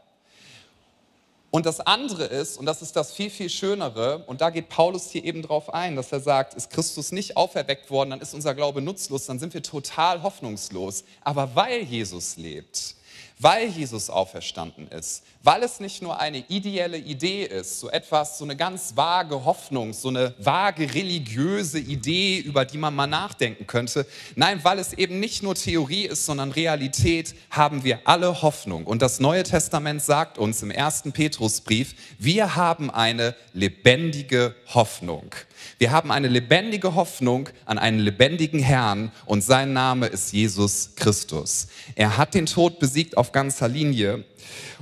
Und 1.50 1.64
das 1.64 1.80
andere 1.80 2.24
ist, 2.24 2.58
und 2.58 2.66
das 2.66 2.82
ist 2.82 2.96
das 2.96 3.12
viel, 3.12 3.30
viel 3.30 3.48
Schönere, 3.48 4.24
und 4.26 4.40
da 4.40 4.50
geht 4.50 4.68
Paulus 4.68 5.10
hier 5.10 5.24
eben 5.24 5.42
drauf 5.42 5.72
ein, 5.72 5.96
dass 5.96 6.12
er 6.12 6.20
sagt, 6.20 6.54
ist 6.54 6.70
Christus 6.70 7.12
nicht 7.12 7.36
auferweckt 7.36 7.90
worden, 7.90 8.10
dann 8.10 8.20
ist 8.20 8.34
unser 8.34 8.54
Glaube 8.54 8.82
nutzlos, 8.82 9.26
dann 9.26 9.38
sind 9.38 9.54
wir 9.54 9.62
total 9.62 10.22
hoffnungslos. 10.22 11.04
Aber 11.22 11.54
weil 11.54 11.82
Jesus 11.82 12.36
lebt, 12.36 12.96
weil 13.38 13.68
Jesus 13.68 14.10
auferstanden 14.10 14.88
ist, 14.88 15.22
weil 15.46 15.62
es 15.62 15.78
nicht 15.78 16.02
nur 16.02 16.18
eine 16.18 16.38
ideelle 16.48 16.98
Idee 16.98 17.44
ist, 17.44 17.78
so 17.78 17.88
etwas, 17.88 18.36
so 18.36 18.44
eine 18.44 18.56
ganz 18.56 18.96
vage 18.96 19.44
Hoffnung, 19.44 19.92
so 19.92 20.08
eine 20.08 20.34
vage 20.38 20.92
religiöse 20.92 21.78
Idee, 21.78 22.38
über 22.38 22.64
die 22.64 22.78
man 22.78 22.96
mal 22.96 23.06
nachdenken 23.06 23.64
könnte. 23.64 24.06
Nein, 24.34 24.58
weil 24.64 24.80
es 24.80 24.92
eben 24.94 25.20
nicht 25.20 25.44
nur 25.44 25.54
Theorie 25.54 26.06
ist, 26.06 26.26
sondern 26.26 26.50
Realität, 26.50 27.36
haben 27.48 27.84
wir 27.84 28.00
alle 28.06 28.42
Hoffnung. 28.42 28.86
Und 28.86 29.02
das 29.02 29.20
Neue 29.20 29.44
Testament 29.44 30.02
sagt 30.02 30.36
uns 30.36 30.64
im 30.64 30.72
ersten 30.72 31.12
Petrusbrief, 31.12 31.94
wir 32.18 32.56
haben 32.56 32.90
eine 32.90 33.36
lebendige 33.52 34.56
Hoffnung. 34.74 35.32
Wir 35.78 35.92
haben 35.92 36.10
eine 36.10 36.26
lebendige 36.26 36.96
Hoffnung 36.96 37.50
an 37.66 37.78
einen 37.78 38.00
lebendigen 38.00 38.58
Herrn 38.58 39.12
und 39.26 39.42
sein 39.42 39.72
Name 39.72 40.08
ist 40.08 40.32
Jesus 40.32 40.96
Christus. 40.96 41.68
Er 41.94 42.16
hat 42.16 42.34
den 42.34 42.46
Tod 42.46 42.80
besiegt 42.80 43.16
auf 43.16 43.30
ganzer 43.30 43.68
Linie. 43.68 44.24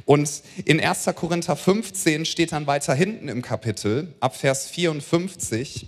Und 0.06 0.28
in 0.64 0.80
1. 0.80 1.10
Korinther 1.14 1.56
15 1.56 2.24
steht 2.24 2.52
dann 2.52 2.66
weiter 2.66 2.94
hinten 2.94 3.28
im 3.28 3.42
Kapitel, 3.42 4.14
ab 4.20 4.36
Vers 4.36 4.68
54, 4.68 5.86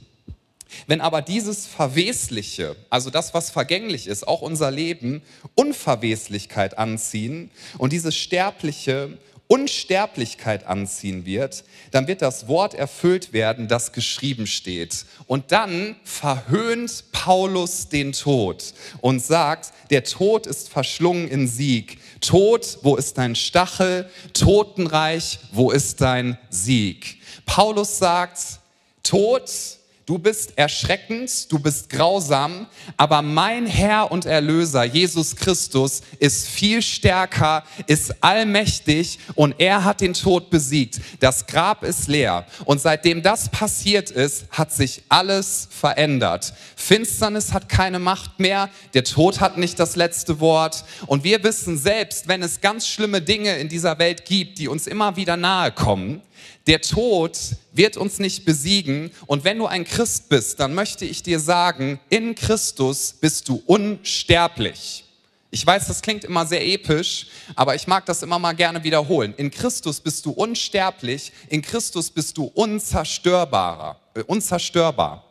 wenn 0.87 1.01
aber 1.01 1.23
dieses 1.23 1.67
Verwesliche, 1.67 2.77
also 2.91 3.11
das, 3.11 3.35
was 3.35 3.51
vergänglich 3.51 4.09
ist, 4.09 4.27
auch 4.27 4.43
unser 4.43 4.71
Leben, 4.71 5.23
Unverweslichkeit 5.55 6.77
anziehen 6.79 7.51
und 7.79 7.93
dieses 7.93 8.17
Sterbliche 8.17 9.19
Unsterblichkeit 9.49 10.67
anziehen 10.67 11.25
wird, 11.25 11.65
dann 11.93 12.09
wird 12.09 12.21
das 12.21 12.49
Wort 12.49 12.75
erfüllt 12.75 13.33
werden, 13.33 13.69
das 13.69 13.93
geschrieben 13.93 14.47
steht. 14.47 15.07
Und 15.27 15.53
dann 15.53 15.97
verhöhnt 16.03 17.05
Paulus 17.13 17.89
den 17.89 18.13
Tod 18.13 18.75
und 19.01 19.21
sagt, 19.21 19.73
der 19.91 20.03
Tod 20.05 20.47
ist 20.47 20.69
verschlungen 20.69 21.29
in 21.29 21.47
Sieg. 21.47 21.99
Tod, 22.21 22.79
wo 22.83 22.97
ist 22.97 23.19
dein 23.19 23.37
Stachel? 23.37 24.11
Totenreich, 24.33 25.39
wo 25.53 25.71
ist 25.71 26.01
dein 26.01 26.39
Sieg? 26.51 27.19
Paulus 27.45 27.99
sagt, 27.99 28.59
Tod, 29.05 29.49
du 30.07 30.19
bist 30.19 30.57
erschreckend, 30.57 31.51
du 31.51 31.59
bist 31.59 31.91
grausam, 31.91 32.67
aber 32.97 33.23
mein 33.23 33.67
Herr 33.67 34.13
und 34.13 34.25
Erlöser, 34.25 34.85
Jesus 34.85 35.35
Christus, 35.35 36.01
ist 36.21 36.47
viel 36.47 36.81
stärker, 36.81 37.65
ist 37.89 38.15
allmächtig 38.23 39.19
und 39.35 39.57
er 39.59 39.83
hat 39.83 40.01
den 40.01 40.15
Tod 40.15 40.49
besiegt. 40.49 41.01
Das 41.19 41.47
Grab 41.47 41.83
ist 41.83 42.07
leer. 42.07 42.47
Und 42.65 42.81
seitdem 42.81 43.21
das 43.23 43.49
passiert 43.49 44.13
ist, 44.13 44.47
hat 44.51 44.73
sich 44.73 45.03
alles 45.09 45.69
verändert. 45.71 46.55
Finsternis 46.77 47.53
hat 47.53 47.69
keine 47.69 47.99
Macht 47.99 48.39
mehr, 48.39 48.71
der 48.95 49.03
Tod 49.03 49.41
hat 49.41 49.59
nicht 49.59 49.81
das 49.81 49.97
letzte 49.97 50.39
Wort. 50.39 50.85
Und 51.07 51.25
wir 51.25 51.43
wissen 51.43 51.77
selbst, 51.77 52.29
wenn 52.29 52.45
es 52.45 52.61
ganz 52.61 52.87
schlimme 52.87 53.21
Dinge 53.23 53.57
in 53.57 53.69
dieser 53.69 53.99
Welt 53.99 54.25
gibt, 54.25 54.59
die 54.59 54.69
uns 54.69 54.87
immer 54.87 55.17
wieder 55.17 55.37
nahe 55.37 55.73
kommen, 55.73 56.23
der 56.67 56.81
Tod 56.81 57.39
wird 57.73 57.97
uns 57.97 58.19
nicht 58.19 58.45
besiegen. 58.45 59.11
Und 59.27 59.45
wenn 59.45 59.59
du 59.59 59.67
ein 59.67 59.85
Christ 59.85 60.29
bist, 60.29 60.61
dann 60.61 60.75
möchte 60.75 61.05
ich 61.05 61.23
dir 61.23 61.41
sagen, 61.41 62.01
in 62.09 62.35
Christus 62.35 63.15
bist 63.21 63.49
du 63.49 63.63
unsterblich. 63.67 65.05
Ich 65.51 65.65
weiß, 65.67 65.87
das 65.87 66.03
klingt 66.03 66.25
immer 66.25 66.45
sehr 66.45 66.67
episch, 66.67 67.29
aber 67.55 67.75
ich 67.75 67.87
mag 67.87 68.05
das 68.07 68.23
immer 68.23 68.39
mal 68.39 68.53
gerne 68.53 68.83
wiederholen. 68.85 69.33
In 69.37 69.51
Christus 69.51 70.01
bist 70.01 70.27
du 70.27 70.33
unsterblich, 70.33 71.33
in 71.49 71.63
Christus 71.63 72.11
bist 72.11 72.37
du 72.37 72.45
unzerstörbarer, 72.45 73.99
äh, 74.15 74.23
unzerstörbar. 74.23 75.26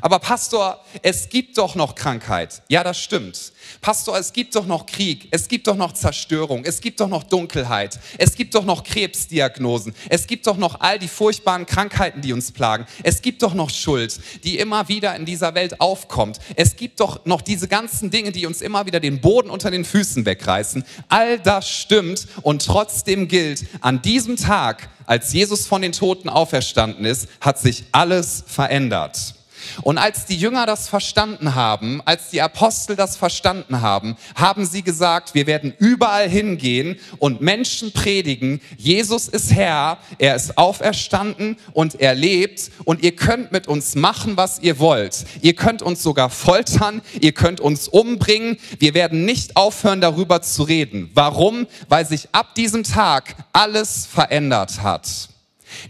Aber 0.00 0.18
Pastor, 0.18 0.84
es 1.02 1.28
gibt 1.28 1.58
doch 1.58 1.74
noch 1.74 1.94
Krankheit. 1.94 2.62
Ja, 2.68 2.84
das 2.84 3.00
stimmt. 3.00 3.52
Pastor, 3.80 4.18
es 4.18 4.32
gibt 4.32 4.54
doch 4.54 4.66
noch 4.66 4.86
Krieg, 4.86 5.28
es 5.30 5.48
gibt 5.48 5.66
doch 5.66 5.76
noch 5.76 5.92
Zerstörung, 5.92 6.64
es 6.64 6.80
gibt 6.80 7.00
doch 7.00 7.08
noch 7.08 7.22
Dunkelheit, 7.22 7.98
es 8.18 8.34
gibt 8.34 8.54
doch 8.54 8.64
noch 8.64 8.84
Krebsdiagnosen, 8.84 9.94
es 10.08 10.26
gibt 10.26 10.46
doch 10.46 10.56
noch 10.56 10.80
all 10.80 10.98
die 10.98 11.08
furchtbaren 11.08 11.66
Krankheiten, 11.66 12.20
die 12.20 12.32
uns 12.32 12.52
plagen, 12.52 12.86
es 13.02 13.22
gibt 13.22 13.42
doch 13.42 13.54
noch 13.54 13.70
Schuld, 13.70 14.20
die 14.44 14.58
immer 14.58 14.88
wieder 14.88 15.14
in 15.16 15.24
dieser 15.24 15.54
Welt 15.54 15.80
aufkommt, 15.80 16.40
es 16.56 16.76
gibt 16.76 17.00
doch 17.00 17.24
noch 17.24 17.40
diese 17.40 17.68
ganzen 17.68 18.10
Dinge, 18.10 18.32
die 18.32 18.46
uns 18.46 18.60
immer 18.60 18.86
wieder 18.86 19.00
den 19.00 19.20
Boden 19.20 19.50
unter 19.50 19.70
den 19.70 19.84
Füßen 19.84 20.26
wegreißen. 20.26 20.84
All 21.08 21.38
das 21.38 21.68
stimmt 21.68 22.26
und 22.42 22.64
trotzdem 22.64 23.28
gilt, 23.28 23.64
an 23.80 24.02
diesem 24.02 24.36
Tag, 24.36 24.88
als 25.06 25.32
Jesus 25.32 25.66
von 25.66 25.82
den 25.82 25.92
Toten 25.92 26.28
auferstanden 26.28 27.04
ist, 27.04 27.28
hat 27.40 27.58
sich 27.58 27.84
alles 27.92 28.44
verändert. 28.46 29.34
Und 29.82 29.98
als 29.98 30.26
die 30.26 30.36
Jünger 30.36 30.66
das 30.66 30.88
verstanden 30.88 31.54
haben, 31.54 32.00
als 32.04 32.30
die 32.30 32.42
Apostel 32.42 32.96
das 32.96 33.16
verstanden 33.16 33.80
haben, 33.80 34.16
haben 34.34 34.64
sie 34.64 34.82
gesagt, 34.82 35.34
wir 35.34 35.46
werden 35.46 35.74
überall 35.78 36.28
hingehen 36.28 36.98
und 37.18 37.40
Menschen 37.40 37.92
predigen, 37.92 38.60
Jesus 38.76 39.28
ist 39.28 39.52
Herr, 39.52 39.98
er 40.18 40.36
ist 40.36 40.58
auferstanden 40.58 41.56
und 41.72 42.00
er 42.00 42.14
lebt 42.14 42.70
und 42.84 43.02
ihr 43.02 43.14
könnt 43.16 43.52
mit 43.52 43.68
uns 43.68 43.94
machen, 43.94 44.36
was 44.36 44.60
ihr 44.60 44.78
wollt. 44.78 45.24
Ihr 45.42 45.54
könnt 45.54 45.82
uns 45.82 46.02
sogar 46.02 46.30
foltern, 46.30 47.02
ihr 47.20 47.32
könnt 47.32 47.60
uns 47.60 47.88
umbringen, 47.88 48.58
wir 48.78 48.94
werden 48.94 49.24
nicht 49.24 49.56
aufhören 49.56 50.00
darüber 50.00 50.42
zu 50.42 50.62
reden. 50.62 51.10
Warum? 51.14 51.66
Weil 51.88 52.06
sich 52.06 52.28
ab 52.32 52.54
diesem 52.54 52.84
Tag 52.84 53.34
alles 53.52 54.06
verändert 54.06 54.82
hat. 54.82 55.28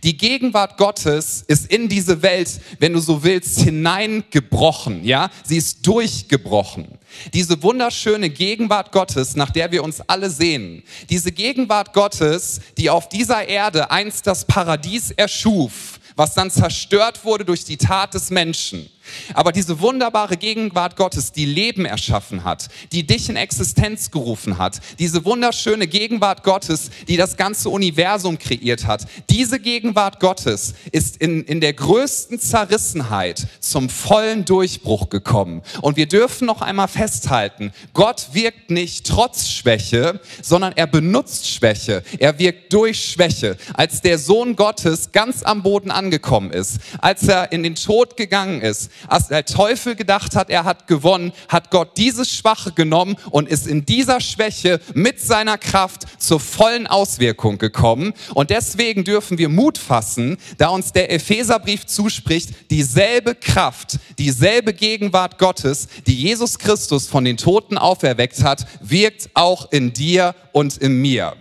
Die 0.02 0.16
Gegenwart 0.16 0.76
Gottes 0.76 1.44
ist 1.46 1.70
in 1.70 1.88
diese 1.88 2.22
Welt, 2.22 2.60
wenn 2.78 2.92
du 2.92 3.00
so 3.00 3.22
willst, 3.22 3.60
hineingebrochen, 3.60 5.04
ja? 5.04 5.30
Sie 5.44 5.56
ist 5.56 5.86
durchgebrochen. 5.86 6.98
Diese 7.32 7.62
wunderschöne 7.62 8.30
Gegenwart 8.30 8.92
Gottes, 8.92 9.36
nach 9.36 9.50
der 9.50 9.72
wir 9.72 9.82
uns 9.82 10.00
alle 10.02 10.30
sehen. 10.30 10.82
Diese 11.08 11.32
Gegenwart 11.32 11.92
Gottes, 11.92 12.60
die 12.78 12.90
auf 12.90 13.08
dieser 13.08 13.48
Erde 13.48 13.90
einst 13.90 14.26
das 14.26 14.44
Paradies 14.44 15.10
erschuf, 15.10 15.98
was 16.16 16.34
dann 16.34 16.50
zerstört 16.50 17.24
wurde 17.24 17.44
durch 17.44 17.64
die 17.64 17.76
Tat 17.76 18.14
des 18.14 18.30
Menschen. 18.30 18.88
Aber 19.34 19.52
diese 19.52 19.80
wunderbare 19.80 20.36
Gegenwart 20.36 20.96
Gottes, 20.96 21.32
die 21.32 21.44
Leben 21.44 21.84
erschaffen 21.84 22.44
hat, 22.44 22.68
die 22.92 23.06
dich 23.06 23.28
in 23.28 23.36
Existenz 23.36 24.10
gerufen 24.10 24.58
hat, 24.58 24.80
diese 24.98 25.24
wunderschöne 25.24 25.86
Gegenwart 25.86 26.42
Gottes, 26.42 26.90
die 27.08 27.16
das 27.16 27.36
ganze 27.36 27.70
Universum 27.70 28.38
kreiert 28.38 28.86
hat, 28.86 29.06
diese 29.28 29.60
Gegenwart 29.60 30.20
Gottes 30.20 30.74
ist 30.92 31.16
in, 31.16 31.44
in 31.44 31.60
der 31.60 31.72
größten 31.72 32.38
Zerrissenheit 32.38 33.46
zum 33.60 33.88
vollen 33.88 34.44
Durchbruch 34.44 35.08
gekommen. 35.10 35.62
Und 35.80 35.96
wir 35.96 36.06
dürfen 36.06 36.46
noch 36.46 36.62
einmal 36.62 36.88
festhalten, 36.88 37.72
Gott 37.94 38.28
wirkt 38.32 38.70
nicht 38.70 39.06
trotz 39.06 39.48
Schwäche, 39.48 40.20
sondern 40.42 40.72
er 40.76 40.86
benutzt 40.86 41.48
Schwäche. 41.48 42.02
Er 42.18 42.38
wirkt 42.38 42.72
durch 42.72 43.04
Schwäche. 43.04 43.56
Als 43.74 44.00
der 44.00 44.18
Sohn 44.18 44.56
Gottes 44.56 45.12
ganz 45.12 45.42
am 45.42 45.62
Boden 45.62 45.90
angekommen 45.90 46.50
ist, 46.50 46.78
als 46.98 47.26
er 47.28 47.52
in 47.52 47.62
den 47.62 47.74
Tod 47.74 48.16
gegangen 48.16 48.60
ist, 48.60 48.90
als 49.08 49.28
der 49.28 49.44
Teufel 49.44 49.96
gedacht 49.96 50.36
hat, 50.36 50.50
er 50.50 50.64
hat 50.64 50.86
gewonnen, 50.86 51.32
hat 51.48 51.70
Gott 51.70 51.96
dieses 51.96 52.34
Schwache 52.34 52.72
genommen 52.72 53.16
und 53.30 53.48
ist 53.48 53.66
in 53.66 53.86
dieser 53.86 54.20
Schwäche 54.20 54.80
mit 54.94 55.20
seiner 55.20 55.58
Kraft 55.58 56.06
zur 56.18 56.40
vollen 56.40 56.86
Auswirkung 56.86 57.58
gekommen. 57.58 58.12
Und 58.34 58.50
deswegen 58.50 59.04
dürfen 59.04 59.38
wir 59.38 59.48
Mut 59.48 59.78
fassen, 59.78 60.38
da 60.58 60.68
uns 60.68 60.92
der 60.92 61.12
Epheserbrief 61.12 61.86
zuspricht, 61.86 62.70
dieselbe 62.70 63.34
Kraft, 63.34 63.98
dieselbe 64.18 64.72
Gegenwart 64.72 65.38
Gottes, 65.38 65.88
die 66.06 66.14
Jesus 66.14 66.58
Christus 66.58 67.06
von 67.06 67.24
den 67.24 67.36
Toten 67.36 67.78
auferweckt 67.78 68.42
hat, 68.42 68.66
wirkt 68.80 69.30
auch 69.34 69.70
in 69.72 69.92
dir 69.92 70.34
und 70.52 70.76
in 70.76 71.00
mir. 71.00 71.34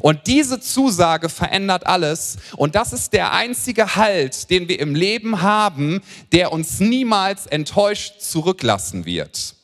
Und 0.00 0.26
diese 0.26 0.60
Zusage 0.60 1.28
verändert 1.28 1.86
alles. 1.86 2.38
Und 2.56 2.74
das 2.74 2.92
ist 2.92 3.12
der 3.12 3.32
einzige 3.32 3.96
Halt, 3.96 4.50
den 4.50 4.68
wir 4.68 4.78
im 4.78 4.94
Leben 4.94 5.42
haben, 5.42 6.02
der 6.32 6.52
uns 6.52 6.80
niemals 6.80 7.46
enttäuscht 7.46 8.20
zurücklassen 8.20 9.04
wird. 9.04 9.55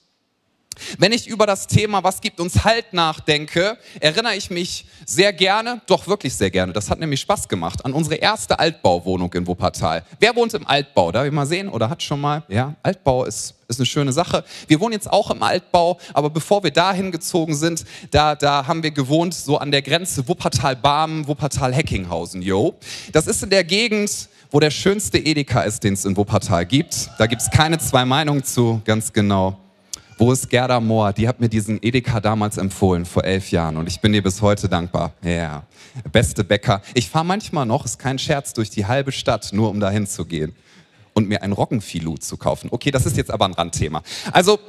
Wenn 0.98 1.12
ich 1.12 1.26
über 1.26 1.46
das 1.46 1.66
Thema, 1.66 2.02
was 2.04 2.20
gibt 2.20 2.40
uns 2.40 2.64
Halt 2.64 2.92
nachdenke, 2.92 3.76
erinnere 4.00 4.36
ich 4.36 4.50
mich 4.50 4.86
sehr 5.06 5.32
gerne, 5.32 5.80
doch 5.86 6.06
wirklich 6.06 6.34
sehr 6.34 6.50
gerne, 6.50 6.72
das 6.72 6.90
hat 6.90 7.00
nämlich 7.00 7.20
Spaß 7.20 7.48
gemacht, 7.48 7.84
an 7.84 7.92
unsere 7.92 8.16
erste 8.16 8.58
Altbauwohnung 8.58 9.32
in 9.34 9.46
Wuppertal. 9.46 10.04
Wer 10.20 10.36
wohnt 10.36 10.54
im 10.54 10.66
Altbau? 10.66 11.12
Darf 11.12 11.26
ich 11.26 11.32
mal 11.32 11.46
sehen 11.46 11.68
oder 11.68 11.88
hat 11.90 12.02
schon 12.02 12.20
mal? 12.20 12.42
Ja, 12.48 12.74
Altbau 12.82 13.24
ist, 13.24 13.54
ist 13.68 13.78
eine 13.78 13.86
schöne 13.86 14.12
Sache. 14.12 14.44
Wir 14.68 14.80
wohnen 14.80 14.92
jetzt 14.92 15.10
auch 15.10 15.30
im 15.30 15.42
Altbau, 15.42 15.98
aber 16.14 16.30
bevor 16.30 16.62
wir 16.62 16.70
dahin 16.70 17.10
gezogen 17.10 17.54
sind, 17.54 17.84
da, 18.10 18.34
da 18.34 18.66
haben 18.66 18.82
wir 18.82 18.90
gewohnt, 18.90 19.34
so 19.34 19.58
an 19.58 19.70
der 19.70 19.82
Grenze 19.82 20.26
Wuppertal-Barmen, 20.28 21.26
Wuppertal-Heckinghausen, 21.26 22.42
yo. 22.42 22.74
Das 23.12 23.26
ist 23.26 23.42
in 23.42 23.50
der 23.50 23.64
Gegend, 23.64 24.28
wo 24.50 24.60
der 24.60 24.70
schönste 24.70 25.18
Edeka 25.18 25.62
ist, 25.62 25.82
den 25.82 25.94
es 25.94 26.04
in 26.04 26.16
Wuppertal 26.16 26.66
gibt. 26.66 27.10
Da 27.18 27.26
gibt 27.26 27.40
es 27.40 27.50
keine 27.50 27.78
zwei 27.78 28.04
Meinungen 28.04 28.44
zu, 28.44 28.82
ganz 28.84 29.12
genau. 29.12 29.58
Wo 30.22 30.30
ist 30.30 30.48
Gerda 30.48 30.78
Mohr? 30.78 31.12
Die 31.12 31.26
hat 31.26 31.40
mir 31.40 31.48
diesen 31.48 31.82
Edeka 31.82 32.20
damals 32.20 32.56
empfohlen, 32.56 33.06
vor 33.06 33.24
elf 33.24 33.50
Jahren. 33.50 33.76
Und 33.76 33.88
ich 33.88 34.00
bin 34.00 34.14
ihr 34.14 34.22
bis 34.22 34.40
heute 34.40 34.68
dankbar. 34.68 35.14
Ja, 35.20 35.30
yeah. 35.30 35.66
beste 36.12 36.44
Bäcker. 36.44 36.80
Ich 36.94 37.10
fahre 37.10 37.24
manchmal 37.24 37.66
noch, 37.66 37.84
ist 37.84 37.98
kein 37.98 38.20
Scherz, 38.20 38.52
durch 38.52 38.70
die 38.70 38.86
halbe 38.86 39.10
Stadt, 39.10 39.48
nur 39.52 39.68
um 39.68 39.80
dahin 39.80 40.06
zu 40.06 40.24
gehen 40.24 40.54
und 41.12 41.26
mir 41.26 41.42
ein 41.42 41.50
Roggenfilou 41.50 42.18
zu 42.18 42.36
kaufen. 42.36 42.68
Okay, 42.70 42.92
das 42.92 43.04
ist 43.04 43.16
jetzt 43.16 43.32
aber 43.32 43.46
ein 43.46 43.52
Randthema. 43.52 44.04
Also, 44.30 44.60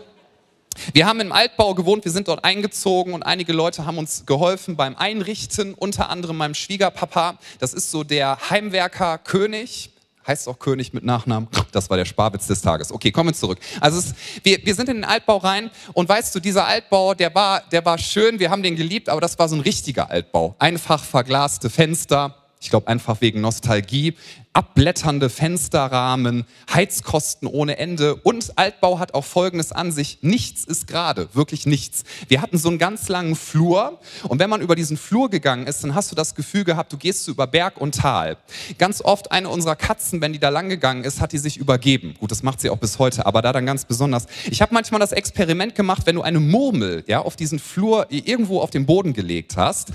wir 0.92 1.06
haben 1.06 1.20
im 1.20 1.32
Altbau 1.32 1.76
gewohnt, 1.76 2.04
wir 2.04 2.12
sind 2.12 2.30
dort 2.30 2.44
eingezogen 2.44 3.14
und 3.14 3.22
einige 3.22 3.54
Leute 3.54 3.86
haben 3.86 4.00
uns 4.00 4.26
geholfen 4.26 4.76
beim 4.76 4.96
Einrichten, 4.96 5.76
unter 5.76 6.10
anderem 6.10 6.36
meinem 6.36 6.56
Schwiegerpapa. 6.56 7.38
Das 7.60 7.76
ist 7.76 7.92
so 7.92 8.04
der 8.04 8.40
Heimwerker 8.50 9.20
König 9.20 9.93
heißt 10.26 10.48
auch 10.48 10.60
König 10.60 10.94
mit 10.94 11.04
Nachnamen. 11.04 11.48
Das 11.72 11.90
war 11.90 11.98
der 11.98 12.06
Sparwitz 12.06 12.48
des 12.48 12.62
Tages. 12.62 12.92
Okay, 12.92 13.12
kommen 13.12 13.30
wir 13.30 13.34
zurück. 13.34 13.60
Also 13.80 14.00
es, 14.00 14.14
wir, 14.44 14.60
wir 14.64 14.76
sind 14.76 14.90
in 14.90 14.98
den 14.98 15.06
Altbau 15.06 15.38
rein 15.38 15.72
und 15.94 16.08
weißt 16.08 16.34
du, 16.36 16.40
dieser 16.40 16.66
Altbau, 16.66 17.14
der 17.14 17.34
war, 17.34 17.62
der 17.72 17.86
war 17.86 17.98
schön, 17.98 18.40
wir 18.40 18.50
haben 18.50 18.64
den 18.64 18.76
geliebt, 18.76 19.10
aber 19.10 19.22
das 19.22 19.38
war 19.40 19.50
so 19.50 19.56
ein 19.56 19.62
richtiger 19.62 20.10
Altbau. 20.10 20.56
Einfach 20.60 21.04
verglaste 21.04 21.70
Fenster, 21.70 22.43
ich 22.64 22.70
glaube 22.70 22.88
einfach 22.88 23.22
wegen 23.22 23.42
Nostalgie 23.42 24.16
abblätternde 24.54 25.30
Fensterrahmen, 25.30 26.46
Heizkosten 26.72 27.48
ohne 27.48 27.78
Ende 27.78 28.16
und 28.16 28.58
Altbau 28.58 29.00
hat 29.00 29.16
auch 29.16 29.26
Folgendes 29.26 29.72
an 29.72 29.92
sich. 29.92 30.20
Nichts 30.22 30.64
ist 30.64 30.88
gerade, 30.88 31.28
wirklich 31.34 31.66
nichts. 31.66 32.04
Wir 32.28 32.42
hatten 32.42 32.58
so 32.58 32.70
einen 32.70 32.78
ganz 32.78 33.10
langen 33.10 33.36
Flur 33.36 34.00
und 34.30 34.40
wenn 34.40 34.50
man 34.50 34.62
über 34.62 34.76
diesen 34.76 34.96
Flur 34.96 35.30
gegangen 35.30 35.66
ist, 35.66 35.84
dann 35.84 35.96
hast 35.96 36.12
du 36.12 36.16
das 36.16 36.36
Gefühl 36.36 36.64
gehabt, 36.64 36.94
du 36.94 36.98
gehst 36.98 37.28
über 37.28 37.48
Berg 37.48 37.82
und 37.82 37.96
Tal. 37.96 38.38
Ganz 38.78 39.02
oft 39.02 39.32
eine 39.32 39.50
unserer 39.50 39.76
Katzen, 39.76 40.22
wenn 40.22 40.34
die 40.34 40.40
da 40.40 40.50
lang 40.50 40.70
gegangen 40.70 41.04
ist, 41.04 41.20
hat 41.20 41.32
die 41.32 41.40
sich 41.40 41.58
übergeben. 41.58 42.16
Gut, 42.20 42.32
das 42.32 42.44
macht 42.44 42.62
sie 42.62 42.70
auch 42.70 42.78
bis 42.78 43.00
heute, 43.00 43.26
aber 43.26 43.42
da 43.42 43.54
dann 43.54 43.66
ganz 43.66 43.86
besonders. 43.86 44.28
Ich 44.50 44.62
habe 44.62 44.74
manchmal 44.74 45.00
das 45.00 45.12
Experiment 45.12 45.74
gemacht, 45.74 46.04
wenn 46.06 46.16
du 46.16 46.22
eine 46.22 46.40
Murmel 46.40 47.04
ja, 47.08 47.22
auf 47.22 47.36
diesen 47.36 47.58
Flur 47.58 48.06
irgendwo 48.10 48.62
auf 48.62 48.70
den 48.70 48.86
Boden 48.86 49.14
gelegt 49.14 49.58
hast, 49.58 49.94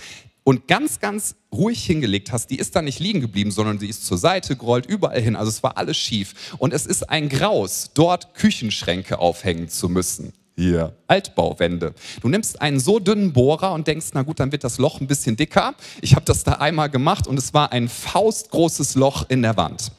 und 0.49 0.67
ganz, 0.67 0.99
ganz 0.99 1.35
ruhig 1.53 1.85
hingelegt 1.85 2.33
hast, 2.33 2.49
die 2.49 2.57
ist 2.57 2.75
da 2.75 2.81
nicht 2.81 3.01
liegen 3.01 3.21
geblieben, 3.21 3.51
sondern 3.51 3.79
sie 3.79 3.87
ist 3.87 4.07
zur 4.07 4.17
Seite 4.17 4.57
gerollt, 4.57 4.87
überall 4.87 5.21
hin. 5.21 5.37
Also 5.37 5.51
es 5.51 5.63
war 5.63 5.77
alles 5.77 5.99
schief. 5.99 6.57
Und 6.57 6.73
es 6.73 6.87
ist 6.87 7.11
ein 7.11 7.29
Graus, 7.29 7.91
dort 7.93 8.33
Küchenschränke 8.33 9.19
aufhängen 9.19 9.69
zu 9.69 9.91
müssen. 9.91 10.33
Hier, 10.57 10.97
Altbauwände. 11.07 11.93
Du 12.23 12.31
nimmst 12.31 12.63
einen 12.63 12.81
so 12.81 12.99
dünnen 12.99 13.35
Bohrer 13.35 13.75
und 13.75 13.87
denkst, 13.87 14.07
na 14.15 14.23
gut, 14.23 14.41
dann 14.41 14.51
wird 14.51 14.65
das 14.65 14.79
Loch 14.79 15.03
ein 15.03 15.07
bisschen 15.07 15.37
dicker. 15.37 15.75
Ich 16.01 16.15
habe 16.15 16.25
das 16.25 16.45
da 16.45 16.53
einmal 16.53 16.89
gemacht 16.89 17.27
und 17.27 17.39
es 17.39 17.53
war 17.53 17.71
ein 17.73 17.87
faustgroßes 17.87 18.95
Loch 18.95 19.27
in 19.29 19.43
der 19.43 19.59
Wand. 19.59 19.93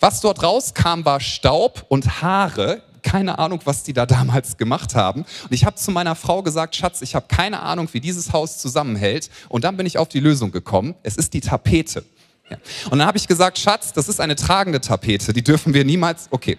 Was 0.00 0.20
dort 0.20 0.42
rauskam, 0.42 1.04
war 1.04 1.20
Staub 1.20 1.86
und 1.88 2.20
Haare. 2.20 2.82
Keine 3.04 3.38
Ahnung, 3.38 3.60
was 3.64 3.84
die 3.84 3.92
da 3.92 4.06
damals 4.06 4.56
gemacht 4.56 4.96
haben. 4.96 5.20
Und 5.20 5.52
ich 5.52 5.64
habe 5.64 5.76
zu 5.76 5.92
meiner 5.92 6.16
Frau 6.16 6.42
gesagt, 6.42 6.74
Schatz, 6.74 7.02
ich 7.02 7.14
habe 7.14 7.26
keine 7.28 7.60
Ahnung, 7.60 7.88
wie 7.92 8.00
dieses 8.00 8.32
Haus 8.32 8.58
zusammenhält. 8.58 9.30
Und 9.48 9.62
dann 9.62 9.76
bin 9.76 9.86
ich 9.86 9.98
auf 9.98 10.08
die 10.08 10.20
Lösung 10.20 10.50
gekommen. 10.50 10.96
Es 11.04 11.16
ist 11.16 11.34
die 11.34 11.40
Tapete. 11.40 12.04
Ja. 12.50 12.58
Und 12.90 12.98
dann 12.98 13.06
habe 13.06 13.16
ich 13.16 13.28
gesagt, 13.28 13.58
Schatz, 13.58 13.92
das 13.92 14.08
ist 14.08 14.20
eine 14.20 14.36
tragende 14.36 14.80
Tapete, 14.80 15.32
die 15.32 15.42
dürfen 15.42 15.72
wir 15.72 15.84
niemals, 15.84 16.28
okay, 16.30 16.58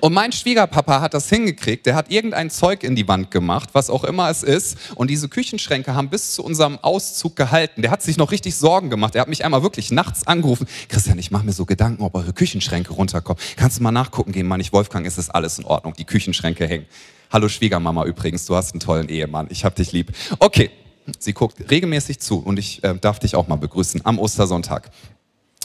und 0.00 0.12
mein 0.12 0.32
Schwiegerpapa 0.32 1.00
hat 1.00 1.14
das 1.14 1.28
hingekriegt. 1.28 1.86
Der 1.86 1.94
hat 1.94 2.10
irgendein 2.10 2.50
Zeug 2.50 2.82
in 2.82 2.96
die 2.96 3.08
Wand 3.08 3.30
gemacht, 3.30 3.70
was 3.72 3.90
auch 3.90 4.04
immer 4.04 4.30
es 4.30 4.42
ist. 4.42 4.76
Und 4.94 5.10
diese 5.10 5.28
Küchenschränke 5.28 5.94
haben 5.94 6.08
bis 6.08 6.34
zu 6.34 6.44
unserem 6.44 6.78
Auszug 6.78 7.36
gehalten. 7.36 7.82
Der 7.82 7.90
hat 7.90 8.02
sich 8.02 8.16
noch 8.16 8.30
richtig 8.30 8.56
Sorgen 8.56 8.90
gemacht. 8.90 9.14
Er 9.14 9.22
hat 9.22 9.28
mich 9.28 9.44
einmal 9.44 9.62
wirklich 9.62 9.90
nachts 9.90 10.26
angerufen. 10.26 10.66
Christian, 10.88 11.18
ich 11.18 11.30
mache 11.30 11.44
mir 11.44 11.52
so 11.52 11.64
Gedanken, 11.64 12.02
ob 12.02 12.14
eure 12.14 12.32
Küchenschränke 12.32 12.92
runterkommen. 12.92 13.42
Kannst 13.56 13.78
du 13.78 13.82
mal 13.82 13.92
nachgucken 13.92 14.32
gehen, 14.32 14.46
Mann? 14.46 14.60
Ich, 14.60 14.72
Wolfgang, 14.72 15.06
ist 15.06 15.18
das 15.18 15.30
alles 15.30 15.58
in 15.58 15.64
Ordnung. 15.64 15.94
Die 15.94 16.04
Küchenschränke 16.04 16.66
hängen. 16.66 16.86
Hallo 17.30 17.48
Schwiegermama 17.48 18.04
übrigens, 18.04 18.44
du 18.44 18.54
hast 18.54 18.72
einen 18.72 18.80
tollen 18.80 19.08
Ehemann. 19.08 19.46
Ich 19.48 19.64
hab 19.64 19.74
dich 19.74 19.92
lieb. 19.92 20.12
Okay, 20.38 20.70
sie 21.18 21.32
guckt 21.32 21.70
regelmäßig 21.70 22.20
zu 22.20 22.38
und 22.40 22.58
ich 22.58 22.84
äh, 22.84 22.94
darf 23.00 23.18
dich 23.18 23.36
auch 23.36 23.48
mal 23.48 23.56
begrüßen 23.56 24.02
am 24.04 24.18
Ostersonntag. 24.18 24.90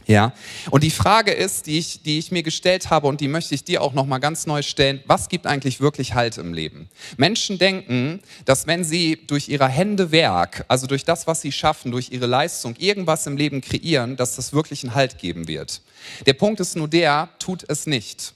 Ja, 0.08 0.32
und 0.72 0.84
die 0.84 0.90
Frage 0.90 1.32
ist, 1.32 1.68
die 1.68 1.78
ich, 1.78 2.02
die 2.02 2.18
ich 2.18 2.32
mir 2.32 2.42
gestellt 2.42 2.90
habe 2.90 3.08
und 3.08 3.20
die 3.20 3.28
möchte 3.28 3.54
ich 3.54 3.66
dir 3.66 3.82
auch 3.82 3.92
noch 3.92 4.06
mal 4.06 4.20
ganz 4.20 4.48
neu 4.48 4.62
stellen: 4.62 5.04
Was 5.06 5.28
gibt 5.28 5.46
eigentlich 5.46 5.82
wirklich 5.82 6.14
Halt 6.14 6.38
im 6.38 6.54
Leben? 6.54 6.90
Menschen 7.18 7.58
denken, 7.58 8.22
dass 8.46 8.68
wenn 8.68 8.86
sie 8.86 9.20
durch 9.28 9.50
ihre 9.50 9.68
Hände 9.68 10.12
Werk, 10.14 10.64
also 10.70 10.88
durch 10.88 11.04
das, 11.04 11.28
was 11.28 11.42
sie 11.42 11.52
schaffen, 11.52 11.92
durch 11.92 12.10
ihre 12.10 12.26
Leistung 12.26 12.76
irgendwas 12.78 13.28
im 13.28 13.36
Leben 13.36 13.60
kreieren, 13.60 14.16
dass 14.16 14.38
das 14.38 14.54
wirklich 14.54 14.84
einen 14.84 14.96
Halt 14.96 15.20
geben 15.20 15.50
wird. 15.50 15.82
Der 16.26 16.34
Punkt 16.34 16.62
ist 16.62 16.78
nur 16.78 16.88
der: 16.88 17.28
Tut 17.38 17.66
es 17.68 17.86
nicht, 17.86 18.34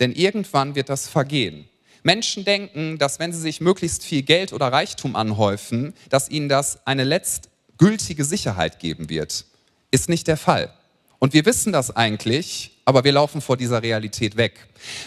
denn 0.00 0.10
irgendwann 0.12 0.74
wird 0.74 0.88
das 0.88 1.06
vergehen. 1.06 1.68
Menschen 2.02 2.44
denken, 2.44 2.98
dass 2.98 3.20
wenn 3.20 3.32
sie 3.32 3.40
sich 3.40 3.60
möglichst 3.60 4.04
viel 4.04 4.22
Geld 4.22 4.52
oder 4.52 4.72
Reichtum 4.72 5.14
anhäufen, 5.14 5.94
dass 6.10 6.28
ihnen 6.28 6.48
das 6.48 6.84
eine 6.84 7.04
letztgültige 7.04 8.24
Sicherheit 8.24 8.80
geben 8.80 9.08
wird. 9.08 9.44
Ist 9.92 10.08
nicht 10.08 10.26
der 10.26 10.36
Fall. 10.36 10.74
Und 11.22 11.34
wir 11.34 11.46
wissen 11.46 11.72
das 11.72 11.94
eigentlich, 11.94 12.72
aber 12.84 13.04
wir 13.04 13.12
laufen 13.12 13.40
vor 13.40 13.56
dieser 13.56 13.80
Realität 13.80 14.36
weg. 14.36 14.54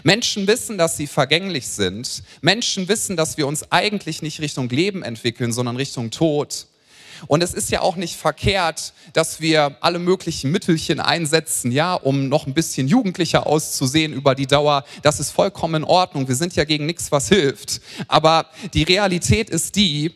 Menschen 0.03 0.47
wissen, 0.47 0.77
dass 0.77 0.95
sie 0.95 1.07
vergänglich 1.07 1.67
sind. 1.67 2.23
Menschen 2.39 2.87
wissen, 2.87 3.17
dass 3.17 3.35
wir 3.35 3.45
uns 3.45 3.69
eigentlich 3.69 4.21
nicht 4.21 4.39
Richtung 4.39 4.69
Leben 4.69 5.03
entwickeln, 5.03 5.51
sondern 5.51 5.75
Richtung 5.75 6.11
Tod. 6.11 6.67
Und 7.27 7.43
es 7.43 7.53
ist 7.53 7.69
ja 7.69 7.81
auch 7.81 7.97
nicht 7.97 8.15
verkehrt, 8.15 8.93
dass 9.11 9.41
wir 9.41 9.75
alle 9.81 9.99
möglichen 9.99 10.51
Mittelchen 10.51 11.01
einsetzen, 11.01 11.69
ja, 11.69 11.95
um 11.95 12.29
noch 12.29 12.47
ein 12.47 12.53
bisschen 12.53 12.87
jugendlicher 12.87 13.45
auszusehen 13.45 14.13
über 14.13 14.35
die 14.35 14.47
Dauer. 14.47 14.85
Das 15.01 15.19
ist 15.19 15.31
vollkommen 15.31 15.83
in 15.83 15.83
Ordnung. 15.83 16.29
Wir 16.29 16.35
sind 16.35 16.55
ja 16.55 16.63
gegen 16.63 16.85
nichts, 16.85 17.11
was 17.11 17.27
hilft. 17.27 17.81
Aber 18.07 18.45
die 18.73 18.83
Realität 18.83 19.49
ist 19.49 19.75
die, 19.75 20.13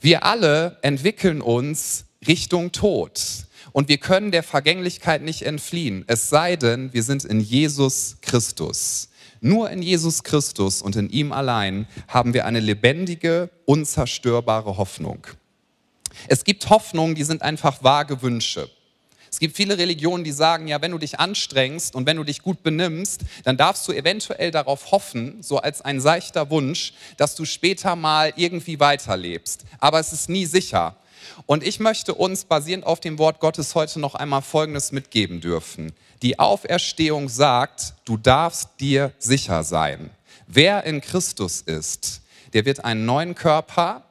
wir 0.00 0.24
alle 0.24 0.78
entwickeln 0.82 1.40
uns 1.40 2.06
Richtung 2.26 2.72
Tod. 2.72 3.46
Und 3.72 3.88
wir 3.88 3.98
können 3.98 4.30
der 4.30 4.42
Vergänglichkeit 4.42 5.22
nicht 5.22 5.42
entfliehen, 5.42 6.04
es 6.06 6.28
sei 6.28 6.56
denn, 6.56 6.92
wir 6.92 7.02
sind 7.02 7.24
in 7.24 7.40
Jesus 7.40 8.16
Christus. 8.22 9.08
Nur 9.40 9.70
in 9.70 9.80
Jesus 9.80 10.22
Christus 10.22 10.82
und 10.82 10.96
in 10.96 11.08
ihm 11.08 11.32
allein 11.32 11.86
haben 12.08 12.34
wir 12.34 12.44
eine 12.44 12.60
lebendige, 12.60 13.48
unzerstörbare 13.64 14.76
Hoffnung. 14.76 15.26
Es 16.28 16.44
gibt 16.44 16.68
Hoffnungen, 16.68 17.14
die 17.14 17.24
sind 17.24 17.40
einfach 17.40 17.82
vage 17.82 18.20
Wünsche. 18.20 18.68
Es 19.30 19.38
gibt 19.38 19.56
viele 19.56 19.78
Religionen, 19.78 20.24
die 20.24 20.32
sagen, 20.32 20.66
ja, 20.66 20.82
wenn 20.82 20.90
du 20.90 20.98
dich 20.98 21.20
anstrengst 21.20 21.94
und 21.94 22.04
wenn 22.04 22.16
du 22.16 22.24
dich 22.24 22.42
gut 22.42 22.64
benimmst, 22.64 23.20
dann 23.44 23.56
darfst 23.56 23.86
du 23.86 23.92
eventuell 23.92 24.50
darauf 24.50 24.90
hoffen, 24.90 25.40
so 25.40 25.58
als 25.58 25.80
ein 25.82 26.00
seichter 26.00 26.50
Wunsch, 26.50 26.92
dass 27.16 27.36
du 27.36 27.44
später 27.44 27.94
mal 27.94 28.32
irgendwie 28.34 28.80
weiterlebst. 28.80 29.64
Aber 29.78 30.00
es 30.00 30.12
ist 30.12 30.28
nie 30.28 30.46
sicher. 30.46 30.96
Und 31.46 31.62
ich 31.62 31.80
möchte 31.80 32.14
uns 32.14 32.44
basierend 32.44 32.84
auf 32.84 33.00
dem 33.00 33.18
Wort 33.18 33.40
Gottes 33.40 33.74
heute 33.74 34.00
noch 34.00 34.14
einmal 34.14 34.42
Folgendes 34.42 34.92
mitgeben 34.92 35.40
dürfen. 35.40 35.92
Die 36.22 36.38
Auferstehung 36.38 37.28
sagt, 37.28 37.94
du 38.04 38.16
darfst 38.16 38.68
dir 38.80 39.12
sicher 39.18 39.64
sein. 39.64 40.10
Wer 40.46 40.84
in 40.84 41.00
Christus 41.00 41.60
ist, 41.60 42.22
der 42.52 42.64
wird 42.64 42.84
einen 42.84 43.06
neuen 43.06 43.34
Körper 43.34 44.04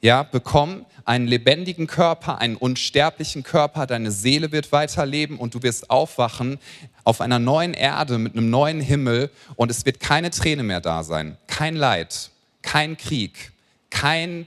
ja, 0.00 0.22
bekommen, 0.22 0.86
einen 1.04 1.26
lebendigen 1.26 1.86
Körper, 1.86 2.38
einen 2.38 2.56
unsterblichen 2.56 3.42
Körper, 3.42 3.86
deine 3.86 4.10
Seele 4.10 4.52
wird 4.52 4.72
weiterleben 4.72 5.38
und 5.38 5.54
du 5.54 5.62
wirst 5.62 5.90
aufwachen 5.90 6.58
auf 7.04 7.20
einer 7.20 7.38
neuen 7.38 7.74
Erde 7.74 8.18
mit 8.18 8.34
einem 8.34 8.50
neuen 8.50 8.80
Himmel 8.80 9.30
und 9.56 9.70
es 9.70 9.84
wird 9.84 10.00
keine 10.00 10.30
Träne 10.30 10.62
mehr 10.62 10.80
da 10.80 11.02
sein, 11.02 11.36
kein 11.46 11.76
Leid, 11.76 12.30
kein 12.62 12.96
Krieg, 12.96 13.52
kein 13.90 14.46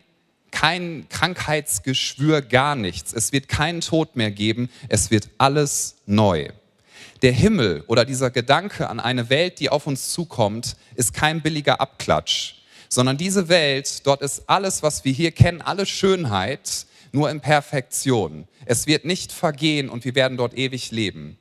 kein 0.54 1.08
Krankheitsgeschwür, 1.10 2.42
gar 2.42 2.76
nichts. 2.76 3.12
Es 3.12 3.34
wird 3.34 3.50
keinen 3.50 3.82
Tod 3.82 4.16
mehr 4.16 4.32
geben, 4.32 4.70
es 4.88 5.12
wird 5.12 5.30
alles 5.39 5.96
neu. 6.06 6.50
Der 7.24 7.32
Himmel 7.32 7.84
oder 7.88 8.06
dieser 8.06 8.30
Gedanke 8.30 8.88
an 8.88 9.00
eine 9.00 9.30
Welt, 9.30 9.60
die 9.60 9.70
auf 9.70 9.88
uns 9.88 10.13
zukommt, 10.13 10.78
ist 10.96 11.13
kein 11.13 11.42
billiger 11.42 11.82
Abklatsch, 11.82 12.56
sondern 12.88 13.18
diese 13.18 13.50
Welt, 13.50 14.06
dort 14.06 14.22
ist 14.22 14.44
alles, 14.48 14.84
was 14.84 15.04
wir 15.04 15.12
hier 15.12 15.32
kennen, 15.32 15.62
alle 15.62 15.88
Schönheit, 15.88 16.86
nur 17.12 17.32
in 17.32 17.42
Perfektion. 17.42 18.48
Es 18.66 18.86
wird 18.86 19.06
nicht 19.06 19.32
vergehen 19.32 19.89
und 19.89 20.06
wir 20.06 20.16
werden 20.16 20.38
dort 20.38 20.56
ewig 20.56 20.92
leben. 20.92 21.38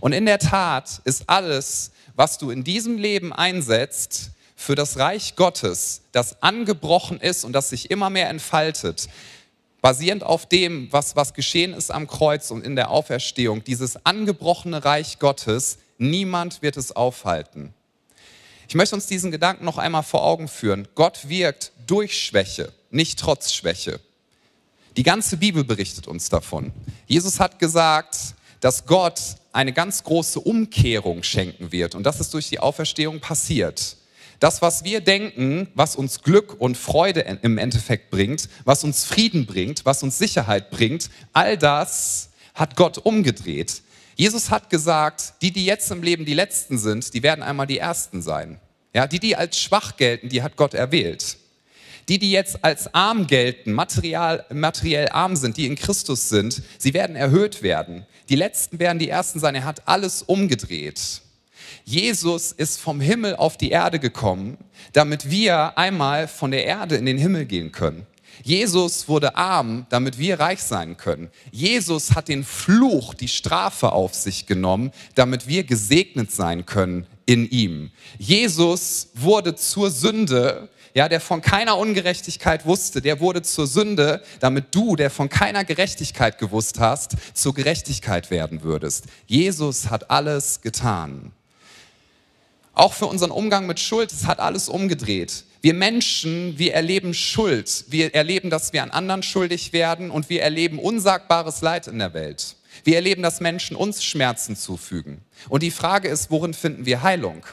Und 0.00 0.12
in 0.12 0.24
der 0.24 0.38
Tat 0.38 1.00
ist 1.04 1.28
alles, 1.28 1.90
was 2.14 2.38
du 2.38 2.50
in 2.50 2.62
diesem 2.62 2.96
Leben 2.96 3.32
einsetzt, 3.32 4.30
für 4.62 4.74
das 4.74 4.98
Reich 4.98 5.36
Gottes, 5.36 6.02
das 6.12 6.42
angebrochen 6.42 7.20
ist 7.20 7.44
und 7.44 7.52
das 7.52 7.70
sich 7.70 7.90
immer 7.90 8.10
mehr 8.10 8.28
entfaltet, 8.28 9.08
basierend 9.80 10.22
auf 10.22 10.46
dem, 10.46 10.90
was, 10.92 11.16
was 11.16 11.34
geschehen 11.34 11.74
ist 11.74 11.90
am 11.90 12.06
Kreuz 12.06 12.50
und 12.50 12.64
in 12.64 12.76
der 12.76 12.90
Auferstehung, 12.90 13.64
dieses 13.64 14.06
angebrochene 14.06 14.84
Reich 14.84 15.18
Gottes, 15.18 15.78
niemand 15.98 16.62
wird 16.62 16.76
es 16.76 16.94
aufhalten. 16.94 17.74
Ich 18.68 18.76
möchte 18.76 18.94
uns 18.94 19.06
diesen 19.06 19.32
Gedanken 19.32 19.64
noch 19.64 19.78
einmal 19.78 20.04
vor 20.04 20.22
Augen 20.24 20.48
führen. 20.48 20.88
Gott 20.94 21.28
wirkt 21.28 21.72
durch 21.86 22.18
Schwäche, 22.18 22.72
nicht 22.90 23.18
trotz 23.18 23.52
Schwäche. 23.52 24.00
Die 24.96 25.02
ganze 25.02 25.36
Bibel 25.36 25.64
berichtet 25.64 26.06
uns 26.06 26.28
davon. 26.28 26.72
Jesus 27.06 27.40
hat 27.40 27.58
gesagt, 27.58 28.16
dass 28.60 28.86
Gott 28.86 29.20
eine 29.52 29.72
ganz 29.72 30.04
große 30.04 30.38
Umkehrung 30.38 31.24
schenken 31.24 31.72
wird 31.72 31.96
und 31.96 32.04
das 32.04 32.20
ist 32.20 32.32
durch 32.32 32.48
die 32.48 32.60
Auferstehung 32.60 33.20
passiert. 33.20 33.96
Das, 34.42 34.60
was 34.60 34.82
wir 34.82 35.00
denken, 35.00 35.68
was 35.76 35.94
uns 35.94 36.20
Glück 36.20 36.60
und 36.60 36.76
Freude 36.76 37.20
im 37.20 37.58
Endeffekt 37.58 38.10
bringt, 38.10 38.48
was 38.64 38.82
uns 38.82 39.04
Frieden 39.04 39.46
bringt, 39.46 39.84
was 39.84 40.02
uns 40.02 40.18
Sicherheit 40.18 40.72
bringt, 40.72 41.10
all 41.32 41.56
das 41.56 42.30
hat 42.52 42.74
Gott 42.74 42.98
umgedreht. 42.98 43.82
Jesus 44.16 44.50
hat 44.50 44.68
gesagt, 44.68 45.34
die, 45.42 45.52
die 45.52 45.64
jetzt 45.64 45.92
im 45.92 46.02
Leben 46.02 46.24
die 46.24 46.34
Letzten 46.34 46.76
sind, 46.76 47.14
die 47.14 47.22
werden 47.22 47.44
einmal 47.44 47.68
die 47.68 47.78
Ersten 47.78 48.20
sein. 48.20 48.58
Ja, 48.92 49.06
die, 49.06 49.20
die 49.20 49.36
als 49.36 49.60
schwach 49.60 49.96
gelten, 49.96 50.28
die 50.28 50.42
hat 50.42 50.56
Gott 50.56 50.74
erwählt. 50.74 51.36
Die, 52.08 52.18
die 52.18 52.32
jetzt 52.32 52.64
als 52.64 52.92
arm 52.92 53.28
gelten, 53.28 53.70
material, 53.70 54.44
materiell 54.50 55.08
arm 55.10 55.36
sind, 55.36 55.56
die 55.56 55.66
in 55.66 55.76
Christus 55.76 56.30
sind, 56.30 56.64
sie 56.78 56.94
werden 56.94 57.14
erhöht 57.14 57.62
werden. 57.62 58.06
Die 58.28 58.34
Letzten 58.34 58.80
werden 58.80 58.98
die 58.98 59.08
Ersten 59.08 59.38
sein. 59.38 59.54
Er 59.54 59.66
hat 59.66 59.86
alles 59.86 60.20
umgedreht. 60.20 61.22
Jesus 61.84 62.52
ist 62.52 62.80
vom 62.80 63.00
Himmel 63.00 63.36
auf 63.36 63.56
die 63.56 63.70
Erde 63.70 63.98
gekommen, 63.98 64.58
damit 64.92 65.30
wir 65.30 65.76
einmal 65.78 66.28
von 66.28 66.50
der 66.50 66.64
Erde 66.64 66.96
in 66.96 67.06
den 67.06 67.18
Himmel 67.18 67.46
gehen 67.46 67.72
können. 67.72 68.06
Jesus 68.42 69.08
wurde 69.08 69.36
arm, 69.36 69.86
damit 69.90 70.18
wir 70.18 70.40
reich 70.40 70.62
sein 70.62 70.96
können. 70.96 71.30
Jesus 71.50 72.14
hat 72.14 72.28
den 72.28 72.44
Fluch, 72.44 73.14
die 73.14 73.28
Strafe 73.28 73.92
auf 73.92 74.14
sich 74.14 74.46
genommen, 74.46 74.90
damit 75.14 75.46
wir 75.46 75.64
gesegnet 75.64 76.32
sein 76.32 76.66
können 76.66 77.06
in 77.26 77.48
ihm. 77.48 77.90
Jesus 78.18 79.10
wurde 79.14 79.54
zur 79.54 79.90
Sünde, 79.90 80.68
ja, 80.94 81.08
der 81.08 81.20
von 81.20 81.40
keiner 81.40 81.78
Ungerechtigkeit 81.78 82.66
wusste, 82.66 83.00
der 83.00 83.20
wurde 83.20 83.42
zur 83.42 83.66
Sünde, 83.66 84.22
damit 84.40 84.74
du, 84.74 84.96
der 84.96 85.10
von 85.10 85.28
keiner 85.28 85.64
Gerechtigkeit 85.64 86.38
gewusst 86.38 86.80
hast, 86.80 87.16
zur 87.34 87.54
Gerechtigkeit 87.54 88.30
werden 88.30 88.62
würdest. 88.62 89.06
Jesus 89.26 89.88
hat 89.88 90.10
alles 90.10 90.60
getan. 90.60 91.32
Auch 92.74 92.94
für 92.94 93.06
unseren 93.06 93.30
Umgang 93.30 93.66
mit 93.66 93.80
Schuld, 93.80 94.12
es 94.12 94.26
hat 94.26 94.40
alles 94.40 94.68
umgedreht. 94.68 95.44
Wir 95.60 95.74
Menschen, 95.74 96.58
wir 96.58 96.74
erleben 96.74 97.14
Schuld. 97.14 97.84
Wir 97.88 98.14
erleben, 98.14 98.50
dass 98.50 98.72
wir 98.72 98.82
an 98.82 98.90
anderen 98.90 99.22
schuldig 99.22 99.72
werden 99.72 100.10
und 100.10 100.28
wir 100.28 100.42
erleben 100.42 100.78
unsagbares 100.78 101.60
Leid 101.60 101.86
in 101.86 101.98
der 101.98 102.14
Welt. 102.14 102.56
Wir 102.84 102.96
erleben, 102.96 103.22
dass 103.22 103.40
Menschen 103.40 103.76
uns 103.76 104.02
Schmerzen 104.02 104.56
zufügen. 104.56 105.22
Und 105.48 105.62
die 105.62 105.70
Frage 105.70 106.08
ist, 106.08 106.30
worin 106.30 106.54
finden 106.54 106.86
wir 106.86 107.02
Heilung? 107.02 107.44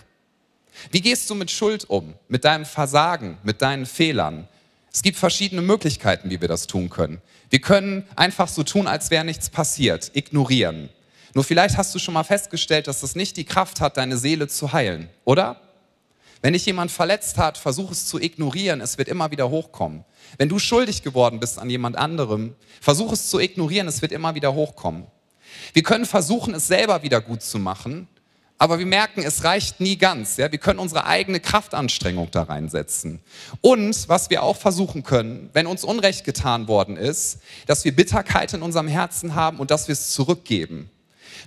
Wie 0.91 1.01
gehst 1.01 1.29
du 1.29 1.35
mit 1.35 1.51
Schuld 1.51 1.89
um, 1.89 2.13
mit 2.29 2.45
deinem 2.45 2.65
Versagen, 2.65 3.37
mit 3.43 3.61
deinen 3.61 3.85
Fehlern? 3.85 4.47
Es 4.91 5.03
gibt 5.03 5.17
verschiedene 5.17 5.61
Möglichkeiten, 5.61 6.29
wie 6.29 6.41
wir 6.41 6.47
das 6.47 6.65
tun 6.65 6.89
können. 6.89 7.21
Wir 7.49 7.59
können 7.59 8.07
einfach 8.15 8.47
so 8.47 8.63
tun, 8.63 8.87
als 8.87 9.11
wäre 9.11 9.25
nichts 9.25 9.49
passiert, 9.49 10.11
ignorieren. 10.13 10.89
Nur 11.33 11.43
vielleicht 11.43 11.77
hast 11.77 11.93
du 11.93 11.99
schon 11.99 12.13
mal 12.13 12.23
festgestellt, 12.23 12.87
dass 12.87 13.01
das 13.01 13.15
nicht 13.15 13.37
die 13.37 13.45
Kraft 13.45 13.81
hat, 13.81 13.97
deine 13.97 14.17
Seele 14.17 14.47
zu 14.47 14.73
heilen, 14.73 15.09
oder? 15.25 15.61
Wenn 16.41 16.53
dich 16.53 16.65
jemand 16.65 16.91
verletzt 16.91 17.37
hat, 17.37 17.57
versuch 17.57 17.91
es 17.91 18.05
zu 18.05 18.19
ignorieren, 18.19 18.79
es 18.79 18.97
wird 18.97 19.09
immer 19.09 19.29
wieder 19.31 19.49
hochkommen. 19.49 20.05
Wenn 20.37 20.47
du 20.47 20.57
schuldig 20.57 21.03
geworden 21.03 21.39
bist 21.39 21.59
an 21.59 21.69
jemand 21.69 21.97
anderem, 21.97 22.55
versuch 22.79 23.11
es 23.11 23.29
zu 23.29 23.39
ignorieren, 23.39 23.87
es 23.87 24.01
wird 24.01 24.13
immer 24.13 24.35
wieder 24.35 24.53
hochkommen. 24.53 25.05
Wir 25.73 25.83
können 25.83 26.05
versuchen, 26.05 26.53
es 26.53 26.67
selber 26.67 27.03
wieder 27.03 27.19
gut 27.19 27.41
zu 27.41 27.59
machen, 27.59 28.07
aber 28.57 28.77
wir 28.77 28.85
merken, 28.85 29.23
es 29.23 29.45
reicht 29.45 29.79
nie 29.79 29.97
ganz. 29.97 30.35
Ja? 30.35 30.51
Wir 30.51 30.59
können 30.59 30.79
unsere 30.79 31.05
eigene 31.05 31.39
Kraftanstrengung 31.39 32.29
da 32.31 32.43
reinsetzen. 32.43 33.21
Und 33.61 34.09
was 34.09 34.29
wir 34.29 34.43
auch 34.43 34.57
versuchen 34.57 35.03
können, 35.03 35.49
wenn 35.53 35.65
uns 35.65 35.85
Unrecht 35.85 36.25
getan 36.25 36.67
worden 36.67 36.97
ist, 36.97 37.39
dass 37.67 37.85
wir 37.85 37.95
Bitterkeit 37.95 38.53
in 38.53 38.61
unserem 38.61 38.89
Herzen 38.89 39.33
haben 39.33 39.59
und 39.59 39.71
dass 39.71 39.87
wir 39.87 39.93
es 39.93 40.11
zurückgeben. 40.11 40.89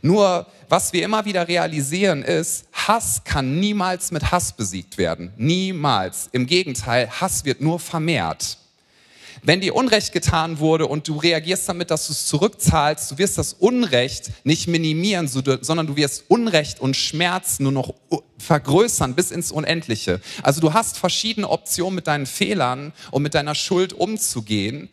Nur 0.02 0.46
was 0.68 0.92
wir 0.92 1.04
immer 1.04 1.24
wieder 1.24 1.48
realisieren 1.48 2.22
ist, 2.22 2.66
Hass 2.72 3.22
kann 3.24 3.60
niemals 3.60 4.10
mit 4.10 4.32
Hass 4.32 4.52
besiegt 4.52 4.98
werden. 4.98 5.32
Niemals. 5.36 6.28
Im 6.32 6.46
Gegenteil, 6.46 7.08
Hass 7.20 7.44
wird 7.44 7.60
nur 7.60 7.78
vermehrt. 7.78 8.58
Wenn 9.44 9.60
dir 9.60 9.74
Unrecht 9.74 10.12
getan 10.12 10.60
wurde 10.60 10.86
und 10.86 11.08
du 11.08 11.16
reagierst 11.16 11.68
damit, 11.68 11.90
dass 11.90 12.06
du 12.06 12.12
es 12.12 12.26
zurückzahlst, 12.26 13.10
du 13.10 13.18
wirst 13.18 13.38
das 13.38 13.54
Unrecht 13.54 14.30
nicht 14.44 14.68
minimieren, 14.68 15.28
sondern 15.28 15.86
du 15.86 15.96
wirst 15.96 16.24
Unrecht 16.28 16.80
und 16.80 16.96
Schmerz 16.96 17.58
nur 17.58 17.72
noch 17.72 17.94
vergrößern 18.38 19.14
bis 19.14 19.30
ins 19.30 19.50
Unendliche. 19.50 20.20
Also 20.42 20.60
du 20.60 20.72
hast 20.72 20.96
verschiedene 20.96 21.48
Optionen 21.48 21.96
mit 21.96 22.06
deinen 22.06 22.26
Fehlern 22.26 22.92
und 23.10 23.22
mit 23.22 23.34
deiner 23.34 23.54
Schuld 23.54 23.92
umzugehen. 23.92 24.88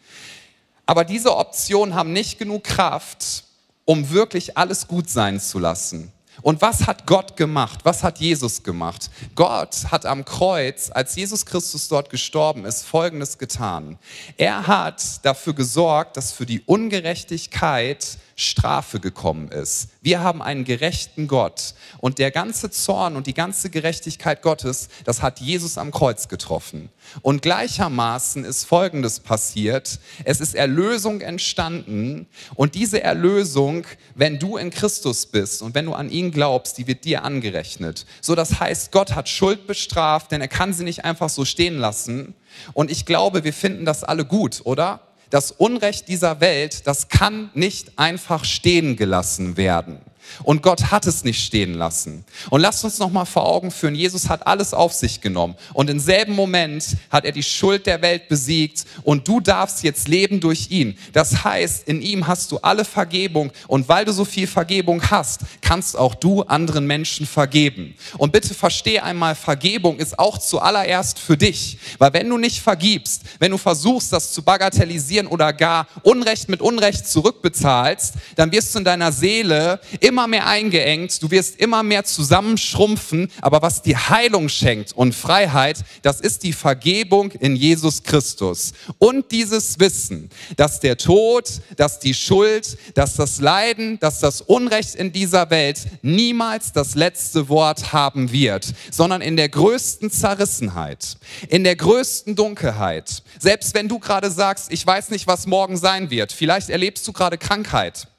Aber 0.85 1.05
diese 1.05 1.37
Optionen 1.37 1.93
haben 1.93 2.11
nicht 2.11 2.39
genug 2.39 2.63
Kraft, 2.63 3.43
um 3.89 4.11
wirklich 4.11 4.55
alles 4.55 4.87
gut 4.87 5.09
sein 5.09 5.39
zu 5.39 5.57
lassen. 5.57 6.11
Und 6.43 6.61
was 6.61 6.85
hat 6.85 7.07
Gott 7.07 7.35
gemacht? 7.35 7.79
Was 7.85 8.03
hat 8.03 8.19
Jesus 8.19 8.61
gemacht? 8.61 9.09
Gott 9.33 9.85
hat 9.89 10.05
am 10.05 10.25
Kreuz, 10.25 10.91
als 10.93 11.15
Jesus 11.15 11.43
Christus 11.43 11.87
dort 11.87 12.11
gestorben 12.11 12.65
ist, 12.65 12.85
Folgendes 12.85 13.39
getan. 13.39 13.97
Er 14.37 14.67
hat 14.67 15.25
dafür 15.25 15.55
gesorgt, 15.55 16.17
dass 16.17 16.31
für 16.31 16.45
die 16.45 16.61
Ungerechtigkeit 16.67 18.19
Strafe 18.39 18.99
gekommen 18.99 19.49
ist. 19.49 19.89
Wir 20.01 20.21
haben 20.21 20.41
einen 20.41 20.63
gerechten 20.63 21.27
Gott 21.27 21.73
und 21.99 22.19
der 22.19 22.31
ganze 22.31 22.71
Zorn 22.71 23.15
und 23.15 23.27
die 23.27 23.33
ganze 23.33 23.69
Gerechtigkeit 23.69 24.41
Gottes, 24.41 24.89
das 25.03 25.21
hat 25.21 25.39
Jesus 25.39 25.77
am 25.77 25.91
Kreuz 25.91 26.27
getroffen. 26.27 26.89
Und 27.21 27.41
gleichermaßen 27.41 28.45
ist 28.45 28.65
Folgendes 28.65 29.19
passiert. 29.19 29.99
Es 30.23 30.39
ist 30.39 30.55
Erlösung 30.55 31.21
entstanden 31.21 32.27
und 32.55 32.75
diese 32.75 33.03
Erlösung, 33.03 33.85
wenn 34.15 34.39
du 34.39 34.57
in 34.57 34.69
Christus 34.69 35.25
bist 35.25 35.61
und 35.61 35.75
wenn 35.75 35.85
du 35.85 35.93
an 35.93 36.09
ihn 36.09 36.31
glaubst, 36.31 36.77
die 36.77 36.87
wird 36.87 37.03
dir 37.03 37.23
angerechnet. 37.23 38.05
So 38.21 38.35
das 38.35 38.59
heißt, 38.59 38.91
Gott 38.91 39.15
hat 39.15 39.27
Schuld 39.27 39.67
bestraft, 39.67 40.31
denn 40.31 40.41
er 40.41 40.47
kann 40.47 40.73
sie 40.73 40.83
nicht 40.83 41.03
einfach 41.03 41.29
so 41.29 41.45
stehen 41.45 41.77
lassen. 41.77 42.35
Und 42.73 42.89
ich 42.89 43.05
glaube, 43.05 43.43
wir 43.43 43.53
finden 43.53 43.85
das 43.85 44.03
alle 44.03 44.25
gut, 44.25 44.61
oder? 44.63 45.01
Das 45.29 45.51
Unrecht 45.51 46.07
dieser 46.07 46.41
Welt, 46.41 46.87
das 46.87 47.07
kann 47.07 47.49
nicht 47.53 47.97
einfach 47.97 48.45
stehen 48.45 48.95
gelassen 48.95 49.57
werden. 49.57 49.99
Und 50.43 50.61
Gott 50.61 50.91
hat 50.91 51.05
es 51.05 51.23
nicht 51.23 51.43
stehen 51.43 51.73
lassen. 51.73 52.25
Und 52.49 52.61
lasst 52.61 52.83
uns 52.83 52.99
noch 52.99 53.11
mal 53.11 53.25
vor 53.25 53.45
Augen 53.45 53.71
führen, 53.71 53.95
Jesus 53.95 54.29
hat 54.29 54.45
alles 54.47 54.73
auf 54.73 54.93
sich 54.93 55.21
genommen. 55.21 55.55
Und 55.73 55.89
im 55.89 55.99
selben 55.99 56.33
Moment 56.33 56.97
hat 57.09 57.25
er 57.25 57.31
die 57.31 57.43
Schuld 57.43 57.85
der 57.85 58.01
Welt 58.01 58.27
besiegt 58.29 58.85
und 59.03 59.27
du 59.27 59.39
darfst 59.39 59.83
jetzt 59.83 60.07
leben 60.07 60.39
durch 60.39 60.71
ihn. 60.71 60.97
Das 61.13 61.43
heißt, 61.43 61.87
in 61.87 62.01
ihm 62.01 62.27
hast 62.27 62.51
du 62.51 62.57
alle 62.59 62.85
Vergebung 62.85 63.51
und 63.67 63.87
weil 63.87 64.05
du 64.05 64.11
so 64.11 64.25
viel 64.25 64.47
Vergebung 64.47 65.01
hast, 65.09 65.41
kannst 65.61 65.97
auch 65.97 66.15
du 66.15 66.43
anderen 66.43 66.85
Menschen 66.85 67.25
vergeben. 67.25 67.95
Und 68.17 68.31
bitte 68.31 68.53
versteh 68.53 68.99
einmal, 68.99 69.35
Vergebung 69.35 69.97
ist 69.97 70.17
auch 70.17 70.37
zuallererst 70.37 71.19
für 71.19 71.37
dich. 71.37 71.77
Weil 71.97 72.13
wenn 72.13 72.29
du 72.29 72.37
nicht 72.37 72.61
vergibst, 72.61 73.23
wenn 73.39 73.51
du 73.51 73.57
versuchst, 73.57 74.13
das 74.13 74.31
zu 74.33 74.41
bagatellisieren 74.41 75.27
oder 75.27 75.53
gar 75.53 75.87
Unrecht 76.03 76.49
mit 76.49 76.61
Unrecht 76.61 77.07
zurückbezahlst, 77.07 78.13
dann 78.35 78.51
wirst 78.51 78.73
du 78.73 78.79
in 78.79 78.85
deiner 78.85 79.11
Seele 79.11 79.79
immer 79.99 80.18
immer 80.19 80.27
mehr 80.27 80.47
eingeengt, 80.47 81.23
du 81.23 81.31
wirst 81.31 81.61
immer 81.61 81.81
mehr 81.81 82.03
zusammenschrumpfen, 82.03 83.31
aber 83.39 83.61
was 83.61 83.81
die 83.81 83.95
Heilung 83.95 84.49
schenkt 84.49 84.91
und 84.91 85.15
Freiheit, 85.15 85.77
das 86.01 86.19
ist 86.19 86.43
die 86.43 86.51
Vergebung 86.51 87.31
in 87.31 87.55
Jesus 87.55 88.03
Christus. 88.03 88.73
Und 88.97 89.31
dieses 89.31 89.79
Wissen, 89.79 90.29
dass 90.57 90.81
der 90.81 90.97
Tod, 90.97 91.61
dass 91.77 91.99
die 91.99 92.13
Schuld, 92.13 92.77
dass 92.95 93.15
das 93.15 93.39
Leiden, 93.39 93.97
dass 93.99 94.19
das 94.19 94.41
Unrecht 94.41 94.95
in 94.95 95.13
dieser 95.13 95.49
Welt 95.51 95.87
niemals 96.01 96.73
das 96.73 96.95
letzte 96.95 97.47
Wort 97.47 97.93
haben 97.93 98.33
wird, 98.33 98.73
sondern 98.91 99.21
in 99.21 99.37
der 99.37 99.47
größten 99.47 100.11
Zerrissenheit, 100.11 101.15
in 101.47 101.63
der 101.63 101.77
größten 101.77 102.35
Dunkelheit. 102.35 103.23
Selbst 103.39 103.73
wenn 103.73 103.87
du 103.87 103.99
gerade 103.99 104.29
sagst, 104.31 104.69
ich 104.73 104.85
weiß 104.85 105.11
nicht, 105.11 105.27
was 105.27 105.47
morgen 105.47 105.77
sein 105.77 106.09
wird, 106.09 106.33
vielleicht 106.33 106.69
erlebst 106.69 107.07
du 107.07 107.13
gerade 107.13 107.37
Krankheit 107.37 108.09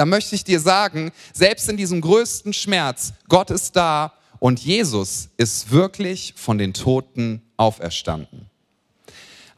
da 0.00 0.06
möchte 0.06 0.34
ich 0.34 0.44
dir 0.44 0.60
sagen, 0.60 1.12
selbst 1.34 1.68
in 1.68 1.76
diesem 1.76 2.00
größten 2.00 2.54
Schmerz, 2.54 3.12
Gott 3.28 3.50
ist 3.50 3.76
da 3.76 4.14
und 4.38 4.58
Jesus 4.58 5.28
ist 5.36 5.72
wirklich 5.72 6.32
von 6.38 6.56
den 6.56 6.72
Toten 6.72 7.42
auferstanden. 7.58 8.48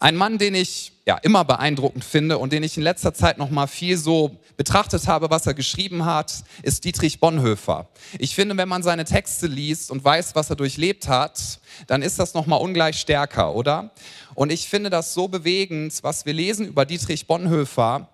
Ein 0.01 0.17
Mann, 0.17 0.39
den 0.39 0.57
ich 0.57 0.95
ja 1.07 1.17
immer 1.19 1.45
beeindruckend 1.45 2.05
finde 2.05 2.39
und 2.39 2.53
den 2.53 2.65
ich 2.65 2.77
in 2.77 2.83
letzter 2.83 3.15
Zeit 3.15 3.39
noch 3.39 3.51
mal 3.51 3.69
viel 3.69 3.97
so 3.97 4.37
betrachtet 4.57 5.07
habe, 5.07 5.31
was 5.31 5.47
er 5.47 5.55
geschrieben 5.55 6.05
hat, 6.05 6.43
ist 6.65 6.85
Dietrich 6.85 7.21
Bonhoeffer. 7.21 7.89
Ich 8.19 8.35
finde, 8.35 8.57
wenn 8.57 8.69
man 8.69 8.83
seine 8.83 9.05
Texte 9.05 9.47
liest 9.47 9.93
und 9.93 10.03
weiß, 10.03 10.35
was 10.35 10.51
er 10.51 10.57
durchlebt 10.57 11.07
hat, 11.07 11.61
dann 11.87 12.03
ist 12.03 12.19
das 12.19 12.35
noch 12.35 12.47
mal 12.47 12.57
ungleich 12.57 12.99
stärker, 12.99 13.55
oder? 13.55 13.93
Und 14.35 14.51
ich 14.51 14.69
finde 14.69 14.91
das 14.91 15.15
so 15.15 15.29
bewegend, 15.29 15.97
was 16.03 16.27
wir 16.27 16.33
lesen 16.33 16.67
über 16.67 16.85
Dietrich 16.85 17.29
Bonhoeffer, 17.29 18.09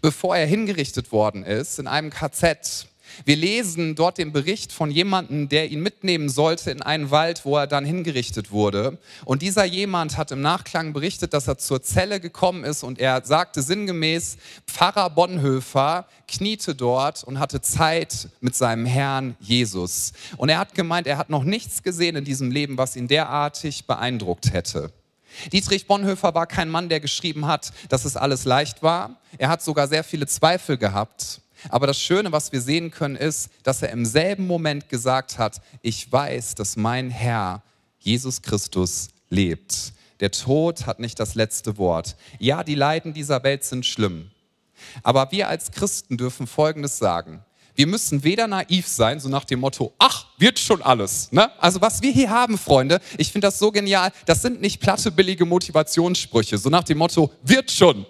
bevor 0.00 0.36
er 0.36 0.46
hingerichtet 0.46 1.12
worden 1.12 1.44
ist 1.44 1.78
in 1.78 1.86
einem 1.86 2.10
KZ. 2.10 2.88
Wir 3.24 3.36
lesen 3.36 3.94
dort 3.94 4.18
den 4.18 4.32
Bericht 4.32 4.72
von 4.72 4.90
jemandem, 4.90 5.48
der 5.48 5.70
ihn 5.70 5.80
mitnehmen 5.80 6.28
sollte 6.28 6.70
in 6.70 6.82
einen 6.82 7.10
Wald, 7.10 7.44
wo 7.44 7.56
er 7.56 7.66
dann 7.66 7.84
hingerichtet 7.84 8.50
wurde. 8.50 8.98
Und 9.24 9.42
dieser 9.42 9.64
jemand 9.64 10.16
hat 10.16 10.32
im 10.32 10.40
Nachklang 10.40 10.92
berichtet, 10.92 11.32
dass 11.32 11.46
er 11.46 11.58
zur 11.58 11.82
Zelle 11.82 12.20
gekommen 12.20 12.64
ist 12.64 12.82
und 12.82 12.98
er 12.98 13.24
sagte 13.24 13.62
sinngemäß, 13.62 14.36
Pfarrer 14.66 15.10
Bonhoeffer 15.10 16.06
kniete 16.26 16.74
dort 16.74 17.22
und 17.24 17.38
hatte 17.38 17.60
Zeit 17.60 18.28
mit 18.40 18.54
seinem 18.54 18.86
Herrn 18.86 19.36
Jesus. 19.40 20.12
Und 20.36 20.48
er 20.48 20.58
hat 20.58 20.74
gemeint, 20.74 21.06
er 21.06 21.18
hat 21.18 21.30
noch 21.30 21.44
nichts 21.44 21.82
gesehen 21.82 22.16
in 22.16 22.24
diesem 22.24 22.50
Leben, 22.50 22.78
was 22.78 22.96
ihn 22.96 23.08
derartig 23.08 23.86
beeindruckt 23.86 24.52
hätte. 24.52 24.90
Dietrich 25.52 25.86
Bonhoeffer 25.86 26.34
war 26.34 26.46
kein 26.46 26.68
Mann, 26.68 26.88
der 26.88 27.00
geschrieben 27.00 27.46
hat, 27.46 27.72
dass 27.88 28.04
es 28.04 28.16
alles 28.16 28.44
leicht 28.44 28.82
war. 28.82 29.20
Er 29.38 29.48
hat 29.48 29.62
sogar 29.62 29.88
sehr 29.88 30.04
viele 30.04 30.26
Zweifel 30.26 30.76
gehabt. 30.76 31.40
Aber 31.68 31.86
das 31.86 31.98
Schöne, 31.98 32.32
was 32.32 32.52
wir 32.52 32.60
sehen 32.60 32.90
können, 32.90 33.16
ist, 33.16 33.48
dass 33.62 33.82
er 33.82 33.90
im 33.90 34.04
selben 34.04 34.46
Moment 34.46 34.88
gesagt 34.88 35.38
hat, 35.38 35.60
ich 35.82 36.10
weiß, 36.10 36.54
dass 36.54 36.76
mein 36.76 37.10
Herr, 37.10 37.62
Jesus 37.98 38.42
Christus, 38.42 39.08
lebt. 39.30 39.92
Der 40.20 40.30
Tod 40.30 40.86
hat 40.86 41.00
nicht 41.00 41.18
das 41.18 41.34
letzte 41.34 41.78
Wort. 41.78 42.16
Ja, 42.38 42.62
die 42.62 42.74
Leiden 42.74 43.14
dieser 43.14 43.42
Welt 43.42 43.64
sind 43.64 43.86
schlimm. 43.86 44.30
Aber 45.02 45.32
wir 45.32 45.48
als 45.48 45.72
Christen 45.72 46.16
dürfen 46.16 46.46
Folgendes 46.46 46.98
sagen. 46.98 47.44
Wir 47.76 47.86
müssen 47.88 48.22
weder 48.22 48.46
naiv 48.46 48.86
sein, 48.86 49.18
so 49.18 49.28
nach 49.28 49.44
dem 49.44 49.60
Motto, 49.60 49.92
ach, 49.98 50.26
wird 50.38 50.58
schon 50.60 50.80
alles. 50.80 51.32
Ne? 51.32 51.50
Also 51.60 51.80
was 51.80 52.02
wir 52.02 52.12
hier 52.12 52.30
haben, 52.30 52.56
Freunde, 52.56 53.00
ich 53.18 53.32
finde 53.32 53.48
das 53.48 53.58
so 53.58 53.72
genial, 53.72 54.12
das 54.26 54.42
sind 54.42 54.60
nicht 54.60 54.80
platte, 54.80 55.10
billige 55.10 55.44
Motivationssprüche, 55.44 56.56
so 56.56 56.70
nach 56.70 56.84
dem 56.84 56.98
Motto, 56.98 57.32
wird 57.42 57.70
schon. 57.70 58.06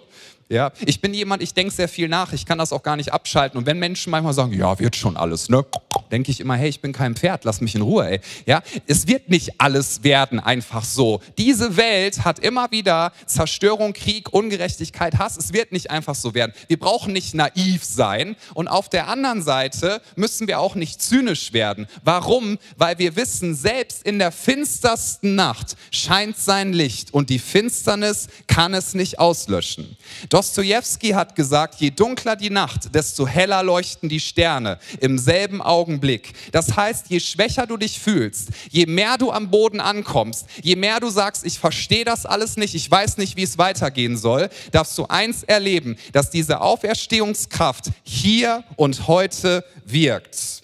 Ja, 0.47 0.71
ich 0.85 1.01
bin 1.01 1.15
jemand, 1.15 1.41
ich 1.41 1.55
denke 1.55 1.73
sehr 1.73 1.87
viel 1.87 2.07
nach, 2.07 2.31
ich 2.31 2.45
kann 2.45 2.59
das 2.59 2.71
auch 2.71 2.83
gar 2.83 2.95
nicht 2.95 3.11
abschalten. 3.11 3.57
Und 3.57 3.65
wenn 3.65 3.79
Menschen 3.79 4.11
manchmal 4.11 4.33
sagen, 4.33 4.53
ja, 4.53 4.77
wird 4.77 4.95
schon 4.95 5.17
alles, 5.17 5.49
ne? 5.49 5.65
Denke 6.11 6.31
ich 6.31 6.39
immer, 6.39 6.55
hey, 6.55 6.69
ich 6.69 6.81
bin 6.81 6.93
kein 6.93 7.15
Pferd, 7.15 7.43
lass 7.43 7.61
mich 7.61 7.75
in 7.75 7.81
Ruhe, 7.81 8.07
ey. 8.09 8.19
Ja, 8.45 8.61
es 8.87 9.07
wird 9.07 9.29
nicht 9.29 9.59
alles 9.59 10.03
werden 10.03 10.39
einfach 10.39 10.83
so. 10.83 11.21
Diese 11.37 11.77
Welt 11.77 12.23
hat 12.23 12.39
immer 12.39 12.71
wieder 12.71 13.11
Zerstörung, 13.25 13.93
Krieg, 13.93 14.31
Ungerechtigkeit, 14.33 15.17
Hass. 15.17 15.37
Es 15.37 15.53
wird 15.53 15.71
nicht 15.71 15.91
einfach 15.91 16.15
so 16.15 16.33
werden. 16.33 16.53
Wir 16.67 16.79
brauchen 16.79 17.13
nicht 17.13 17.33
naiv 17.33 17.83
sein. 17.83 18.35
Und 18.53 18.67
auf 18.67 18.89
der 18.89 19.07
anderen 19.07 19.41
Seite 19.41 20.01
müssen 20.15 20.47
wir 20.47 20.59
auch 20.59 20.75
nicht 20.75 21.01
zynisch 21.01 21.53
werden. 21.53 21.87
Warum? 22.03 22.57
Weil 22.77 22.99
wir 22.99 23.15
wissen, 23.15 23.55
selbst 23.55 24.03
in 24.03 24.19
der 24.19 24.31
finstersten 24.31 25.35
Nacht 25.35 25.75
scheint 25.91 26.37
sein 26.37 26.73
Licht 26.73 27.13
und 27.13 27.29
die 27.29 27.39
Finsternis 27.39 28.27
kann 28.47 28.73
es 28.73 28.93
nicht 28.93 29.19
auslöschen. 29.19 29.97
Dostoevsky 30.29 31.09
hat 31.09 31.35
gesagt, 31.35 31.75
je 31.79 31.91
dunkler 31.91 32.35
die 32.35 32.49
Nacht, 32.49 32.93
desto 32.93 33.27
heller 33.27 33.63
leuchten 33.63 34.09
die 34.09 34.19
Sterne. 34.19 34.79
Im 34.99 35.17
selben 35.17 35.61
Augenblick 35.61 35.84
Augenblick. 35.85 36.33
Das 36.51 36.75
heißt, 36.75 37.05
je 37.09 37.19
schwächer 37.19 37.67
du 37.67 37.77
dich 37.77 37.99
fühlst, 37.99 38.49
je 38.71 38.87
mehr 38.87 39.19
du 39.19 39.31
am 39.31 39.51
Boden 39.51 39.79
ankommst, 39.79 40.47
je 40.63 40.75
mehr 40.75 40.99
du 40.99 41.09
sagst, 41.09 41.45
ich 41.45 41.59
verstehe 41.59 42.03
das 42.03 42.25
alles 42.25 42.57
nicht, 42.57 42.73
ich 42.73 42.89
weiß 42.89 43.17
nicht, 43.17 43.37
wie 43.37 43.43
es 43.43 43.59
weitergehen 43.59 44.17
soll, 44.17 44.49
darfst 44.71 44.97
du 44.97 45.05
eins 45.05 45.43
erleben, 45.43 45.95
dass 46.11 46.31
diese 46.31 46.61
Auferstehungskraft 46.61 47.91
hier 48.03 48.63
und 48.77 49.07
heute 49.07 49.63
wirkt. 49.85 50.54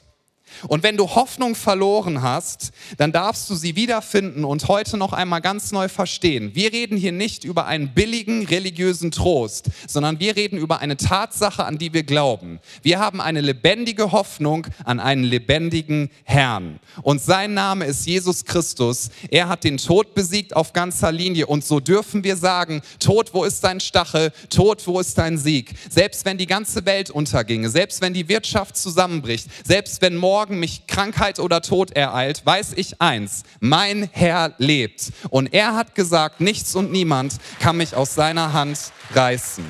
Und 0.67 0.83
wenn 0.83 0.97
du 0.97 1.09
Hoffnung 1.15 1.55
verloren 1.55 2.21
hast, 2.21 2.71
dann 2.97 3.11
darfst 3.11 3.49
du 3.49 3.55
sie 3.55 3.75
wiederfinden 3.75 4.45
und 4.45 4.67
heute 4.67 4.97
noch 4.97 5.13
einmal 5.13 5.41
ganz 5.41 5.71
neu 5.71 5.87
verstehen. 5.87 6.51
Wir 6.53 6.71
reden 6.71 6.97
hier 6.97 7.11
nicht 7.11 7.43
über 7.43 7.65
einen 7.65 7.93
billigen 7.93 8.45
religiösen 8.45 9.11
Trost, 9.11 9.69
sondern 9.87 10.19
wir 10.19 10.35
reden 10.35 10.57
über 10.57 10.79
eine 10.79 10.97
Tatsache, 10.97 11.65
an 11.65 11.77
die 11.77 11.93
wir 11.93 12.03
glauben. 12.03 12.59
Wir 12.81 12.99
haben 12.99 13.21
eine 13.21 13.41
lebendige 13.41 14.11
Hoffnung 14.11 14.67
an 14.83 14.99
einen 14.99 15.23
lebendigen 15.23 16.09
Herrn. 16.23 16.79
Und 17.01 17.21
sein 17.21 17.53
Name 17.53 17.85
ist 17.85 18.05
Jesus 18.05 18.45
Christus. 18.45 19.09
Er 19.29 19.49
hat 19.49 19.63
den 19.63 19.77
Tod 19.77 20.13
besiegt 20.13 20.55
auf 20.55 20.73
ganzer 20.73 21.11
Linie. 21.11 21.47
Und 21.47 21.65
so 21.65 21.79
dürfen 21.79 22.23
wir 22.23 22.35
sagen, 22.35 22.81
Tod, 22.99 23.33
wo 23.33 23.43
ist 23.43 23.63
dein 23.63 23.79
Stachel? 23.79 24.31
Tod, 24.49 24.85
wo 24.87 24.99
ist 24.99 25.17
dein 25.17 25.37
Sieg? 25.37 25.73
Selbst 25.89 26.25
wenn 26.25 26.37
die 26.37 26.47
ganze 26.47 26.85
Welt 26.85 27.09
unterginge, 27.09 27.69
selbst 27.69 28.01
wenn 28.01 28.13
die 28.13 28.27
Wirtschaft 28.27 28.77
zusammenbricht, 28.77 29.47
selbst 29.65 30.01
wenn 30.01 30.15
morgen 30.15 30.50
morgen 30.51 30.59
mich 30.59 30.85
Krankheit 30.85 31.39
oder 31.39 31.61
Tod 31.61 31.91
ereilt, 31.91 32.45
weiß 32.45 32.73
ich 32.75 32.99
eins, 32.99 33.43
mein 33.61 34.09
Herr 34.11 34.53
lebt. 34.57 35.13
Und 35.29 35.53
er 35.53 35.77
hat 35.77 35.95
gesagt, 35.95 36.41
nichts 36.41 36.75
und 36.75 36.91
niemand 36.91 37.35
kann 37.59 37.77
mich 37.77 37.95
aus 37.95 38.15
seiner 38.15 38.51
Hand 38.51 38.91
reißen. 39.13 39.63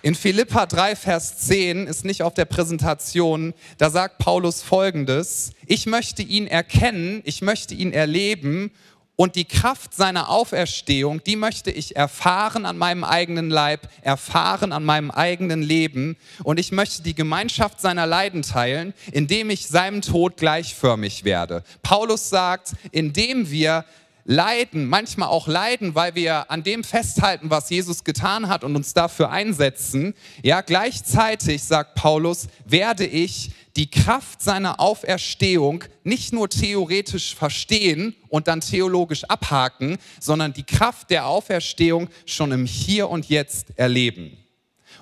In 0.00 0.14
Philippa 0.14 0.64
3, 0.64 0.96
Vers 0.96 1.40
10 1.40 1.86
ist 1.86 2.06
nicht 2.06 2.22
auf 2.22 2.32
der 2.32 2.46
Präsentation, 2.46 3.52
da 3.76 3.90
sagt 3.90 4.16
Paulus 4.16 4.62
folgendes, 4.62 5.52
ich 5.66 5.84
möchte 5.84 6.22
ihn 6.22 6.46
erkennen, 6.46 7.20
ich 7.24 7.42
möchte 7.42 7.74
ihn 7.74 7.92
erleben 7.92 8.70
und 9.20 9.36
die 9.36 9.44
Kraft 9.44 9.92
seiner 9.92 10.30
Auferstehung, 10.30 11.22
die 11.22 11.36
möchte 11.36 11.70
ich 11.70 11.94
erfahren 11.94 12.64
an 12.64 12.78
meinem 12.78 13.04
eigenen 13.04 13.50
Leib, 13.50 13.86
erfahren 14.00 14.72
an 14.72 14.82
meinem 14.82 15.10
eigenen 15.10 15.60
Leben. 15.60 16.16
Und 16.42 16.58
ich 16.58 16.72
möchte 16.72 17.02
die 17.02 17.14
Gemeinschaft 17.14 17.82
seiner 17.82 18.06
Leiden 18.06 18.40
teilen, 18.40 18.94
indem 19.12 19.50
ich 19.50 19.66
seinem 19.66 20.00
Tod 20.00 20.38
gleichförmig 20.38 21.24
werde. 21.24 21.64
Paulus 21.82 22.30
sagt, 22.30 22.72
indem 22.92 23.50
wir 23.50 23.84
leiden, 24.24 24.86
manchmal 24.86 25.28
auch 25.28 25.46
leiden, 25.46 25.94
weil 25.94 26.14
wir 26.14 26.50
an 26.50 26.62
dem 26.62 26.84
festhalten, 26.84 27.50
was 27.50 27.70
Jesus 27.70 28.04
getan 28.04 28.48
hat 28.48 28.64
und 28.64 28.76
uns 28.76 28.94
dafür 28.94 29.30
einsetzen. 29.30 30.14
Ja, 30.42 30.60
gleichzeitig, 30.60 31.62
sagt 31.62 31.94
Paulus, 31.94 32.48
werde 32.64 33.06
ich 33.06 33.52
die 33.76 33.90
Kraft 33.90 34.42
seiner 34.42 34.80
Auferstehung 34.80 35.84
nicht 36.02 36.32
nur 36.32 36.48
theoretisch 36.48 37.34
verstehen 37.34 38.16
und 38.28 38.48
dann 38.48 38.60
theologisch 38.60 39.24
abhaken, 39.24 39.98
sondern 40.18 40.52
die 40.52 40.64
Kraft 40.64 41.10
der 41.10 41.26
Auferstehung 41.26 42.08
schon 42.26 42.52
im 42.52 42.66
Hier 42.66 43.08
und 43.08 43.28
Jetzt 43.28 43.68
erleben. 43.76 44.36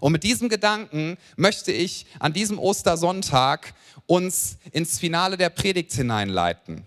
Und 0.00 0.12
mit 0.12 0.22
diesem 0.22 0.48
Gedanken 0.48 1.16
möchte 1.36 1.72
ich 1.72 2.06
an 2.18 2.32
diesem 2.32 2.58
Ostersonntag 2.58 3.74
uns 4.06 4.56
ins 4.72 4.98
Finale 4.98 5.36
der 5.36 5.50
Predigt 5.50 5.92
hineinleiten. 5.92 6.84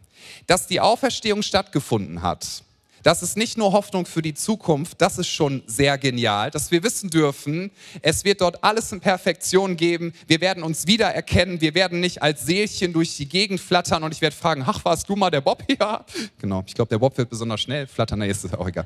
Dass 0.48 0.68
die 0.68 0.80
Auferstehung 0.80 1.42
stattgefunden 1.42 2.22
hat, 2.22 2.64
das 3.04 3.24
ist 3.24 3.36
nicht 3.36 3.58
nur 3.58 3.72
Hoffnung 3.72 4.06
für 4.06 4.22
die 4.22 4.36
Zukunft, 4.36 5.02
das 5.02 5.18
ist 5.18 5.28
schon 5.28 5.64
sehr 5.66 5.98
genial, 5.98 6.52
dass 6.52 6.70
wir 6.70 6.84
wissen 6.84 7.10
dürfen, 7.10 7.72
es 8.02 8.24
wird 8.24 8.42
dort 8.42 8.64
alles 8.64 8.92
in 8.92 9.00
Perfektion 9.00 9.76
geben. 9.76 10.14
Wir 10.28 10.40
werden 10.40 10.62
uns 10.62 10.86
wiedererkennen, 10.86 11.62
wir 11.62 11.74
werden 11.74 12.00
nicht 12.00 12.22
als 12.22 12.46
Seelchen 12.46 12.94
durch 12.94 13.18
die 13.18 13.28
Gegend 13.28 13.60
flattern 13.60 14.04
und 14.04 14.14
ich 14.14 14.22
werde 14.22 14.36
fragen, 14.36 14.64
ach, 14.68 14.86
warst 14.86 15.10
du 15.10 15.16
mal 15.16 15.32
der 15.32 15.42
Bob? 15.42 15.64
Ja, 15.80 16.06
genau. 16.38 16.64
Ich 16.68 16.76
glaube, 16.76 16.90
der 16.90 17.00
Bob 17.00 17.18
wird 17.18 17.30
besonders 17.30 17.62
schnell 17.62 17.88
flattern, 17.88 18.20
nee, 18.20 18.30
ist 18.30 18.54
auch 18.54 18.68
egal. 18.68 18.86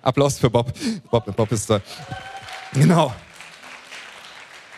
Applaus 0.00 0.38
für 0.38 0.48
Bob. 0.48 0.72
Bob, 1.10 1.36
Bob 1.36 1.52
ist 1.52 1.68
da. 1.68 1.82
Genau. 2.72 3.12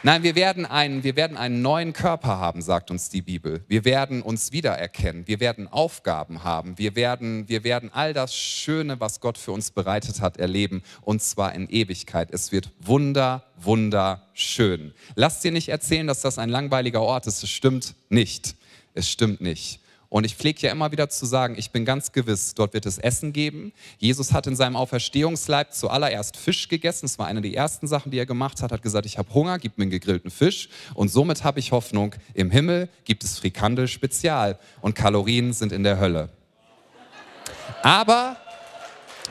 Nein, 0.03 0.23
wir 0.23 0.35
werden, 0.35 0.65
einen, 0.65 1.05
wir 1.05 1.15
werden 1.15 1.37
einen 1.37 1.61
neuen 1.61 1.93
Körper 1.93 2.39
haben, 2.39 2.63
sagt 2.63 2.91
uns 2.91 3.11
die 3.11 3.21
Bibel. 3.21 3.63
Wir 3.69 3.85
werden 3.85 4.23
uns 4.23 4.51
wiedererkennen. 4.51 5.27
Wir 5.27 5.41
werden 5.41 5.69
Aufgaben 5.69 6.43
haben. 6.43 6.79
Wir 6.79 6.97
werden, 6.97 7.47
wir 7.51 7.65
werden 7.65 7.91
all 7.93 8.15
das 8.15 8.35
Schöne, 8.35 8.99
was 8.99 9.21
Gott 9.21 9.37
für 9.37 9.53
uns 9.53 9.71
bereitet 9.71 10.23
hat, 10.23 10.39
erleben. 10.39 10.83
Und 11.03 11.23
zwar 11.23 11.55
in 11.55 11.69
Ewigkeit. 11.69 12.31
Es 12.31 12.51
wird 12.51 12.71
wunder, 12.81 13.45
wunderschön. 13.59 14.95
Lass 15.17 15.41
dir 15.41 15.53
nicht 15.53 15.69
erzählen, 15.69 16.07
dass 16.07 16.23
das 16.23 16.39
ein 16.39 16.49
langweiliger 16.49 17.03
Ort 17.03 17.27
ist. 17.27 17.43
Es 17.43 17.51
stimmt 17.51 17.95
nicht. 18.09 18.57
Es 18.95 19.11
stimmt 19.11 19.43
nicht. 19.43 19.81
Und 20.11 20.25
ich 20.25 20.35
pflege 20.35 20.67
ja 20.67 20.73
immer 20.73 20.91
wieder 20.91 21.09
zu 21.09 21.25
sagen, 21.25 21.55
ich 21.57 21.71
bin 21.71 21.85
ganz 21.85 22.11
gewiss, 22.11 22.55
dort 22.55 22.75
wird 22.75 22.85
es 22.85 22.99
Essen 22.99 23.33
geben. 23.33 23.73
Jesus 23.99 24.33
hat 24.33 24.49
in 24.49 24.57
seinem 24.57 24.75
Auferstehungsleib 24.75 25.73
zuallererst 25.73 26.37
Fisch 26.37 26.69
gegessen. 26.69 27.07
Das 27.07 27.17
war 27.21 27.29
eine 27.29 27.41
der 27.41 27.55
ersten 27.55 27.87
Sachen, 27.87 28.11
die 28.11 28.19
er 28.19 28.27
gemacht 28.27 28.61
hat. 28.61 28.73
Hat 28.73 28.83
gesagt, 28.83 29.07
ich 29.07 29.19
habe 29.19 29.33
Hunger, 29.33 29.61
gib 29.61 29.79
mir 29.79 29.83
einen 29.83 29.93
gegrillten 29.93 30.33
Fisch. 30.33 30.69
Und 30.95 31.11
somit 31.11 31.45
habe 31.45 31.61
ich 31.61 31.71
Hoffnung, 31.71 32.17
im 32.35 32.51
Himmel 32.51 32.89
gibt 33.05 33.23
es 33.23 33.39
Frikandel 33.39 33.87
Spezial 33.87 34.59
und 34.81 34.97
Kalorien 34.97 35.53
sind 35.53 35.71
in 35.71 35.85
der 35.85 36.01
Hölle. 36.01 36.29
Aber 37.85 38.37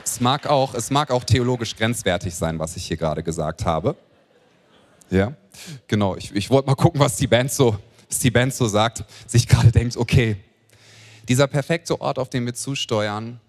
es 0.02 0.18
mag 0.18 0.46
auch, 0.46 0.72
es 0.72 0.90
mag 0.90 1.10
auch 1.10 1.24
theologisch 1.24 1.76
grenzwertig 1.76 2.34
sein, 2.34 2.58
was 2.58 2.74
ich 2.76 2.86
hier 2.86 2.96
gerade 2.96 3.22
gesagt 3.22 3.66
habe. 3.66 3.96
Ja, 5.10 5.34
genau. 5.86 6.16
Ich, 6.16 6.34
ich 6.34 6.48
wollte 6.48 6.68
mal 6.68 6.74
gucken, 6.74 7.00
was 7.00 7.16
die 7.16 7.26
Band 7.26 7.52
so, 7.52 7.76
was 8.08 8.18
die 8.18 8.30
Band 8.30 8.54
so 8.54 8.66
sagt. 8.66 9.04
Sich 9.26 9.46
gerade 9.46 9.70
denkt, 9.70 9.98
okay, 9.98 10.38
dieser 11.30 11.46
perfekte 11.46 12.00
Ort, 12.00 12.18
auf 12.18 12.28
den 12.28 12.44
wir 12.44 12.54
zusteuern. 12.54 13.40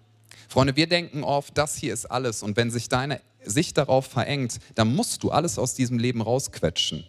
Freunde, 0.48 0.76
wir 0.76 0.86
denken 0.86 1.24
oft, 1.24 1.58
das 1.58 1.76
hier 1.76 1.92
ist 1.92 2.06
alles. 2.06 2.44
Und 2.44 2.56
wenn 2.56 2.70
sich 2.70 2.88
deine 2.88 3.20
Sicht 3.44 3.76
darauf 3.76 4.06
verengt, 4.06 4.60
dann 4.76 4.94
musst 4.94 5.24
du 5.24 5.32
alles 5.32 5.58
aus 5.58 5.74
diesem 5.74 5.98
Leben 5.98 6.22
rausquetschen. 6.22 7.04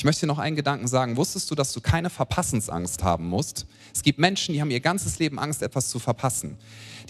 Ich 0.00 0.04
möchte 0.04 0.22
dir 0.22 0.28
noch 0.28 0.38
einen 0.38 0.56
Gedanken 0.56 0.88
sagen. 0.88 1.18
Wusstest 1.18 1.50
du, 1.50 1.54
dass 1.54 1.74
du 1.74 1.82
keine 1.82 2.08
Verpassensangst 2.08 3.04
haben 3.04 3.28
musst? 3.28 3.66
Es 3.94 4.02
gibt 4.02 4.18
Menschen, 4.18 4.54
die 4.54 4.62
haben 4.62 4.70
ihr 4.70 4.80
ganzes 4.80 5.18
Leben 5.18 5.38
Angst, 5.38 5.60
etwas 5.60 5.90
zu 5.90 5.98
verpassen 5.98 6.56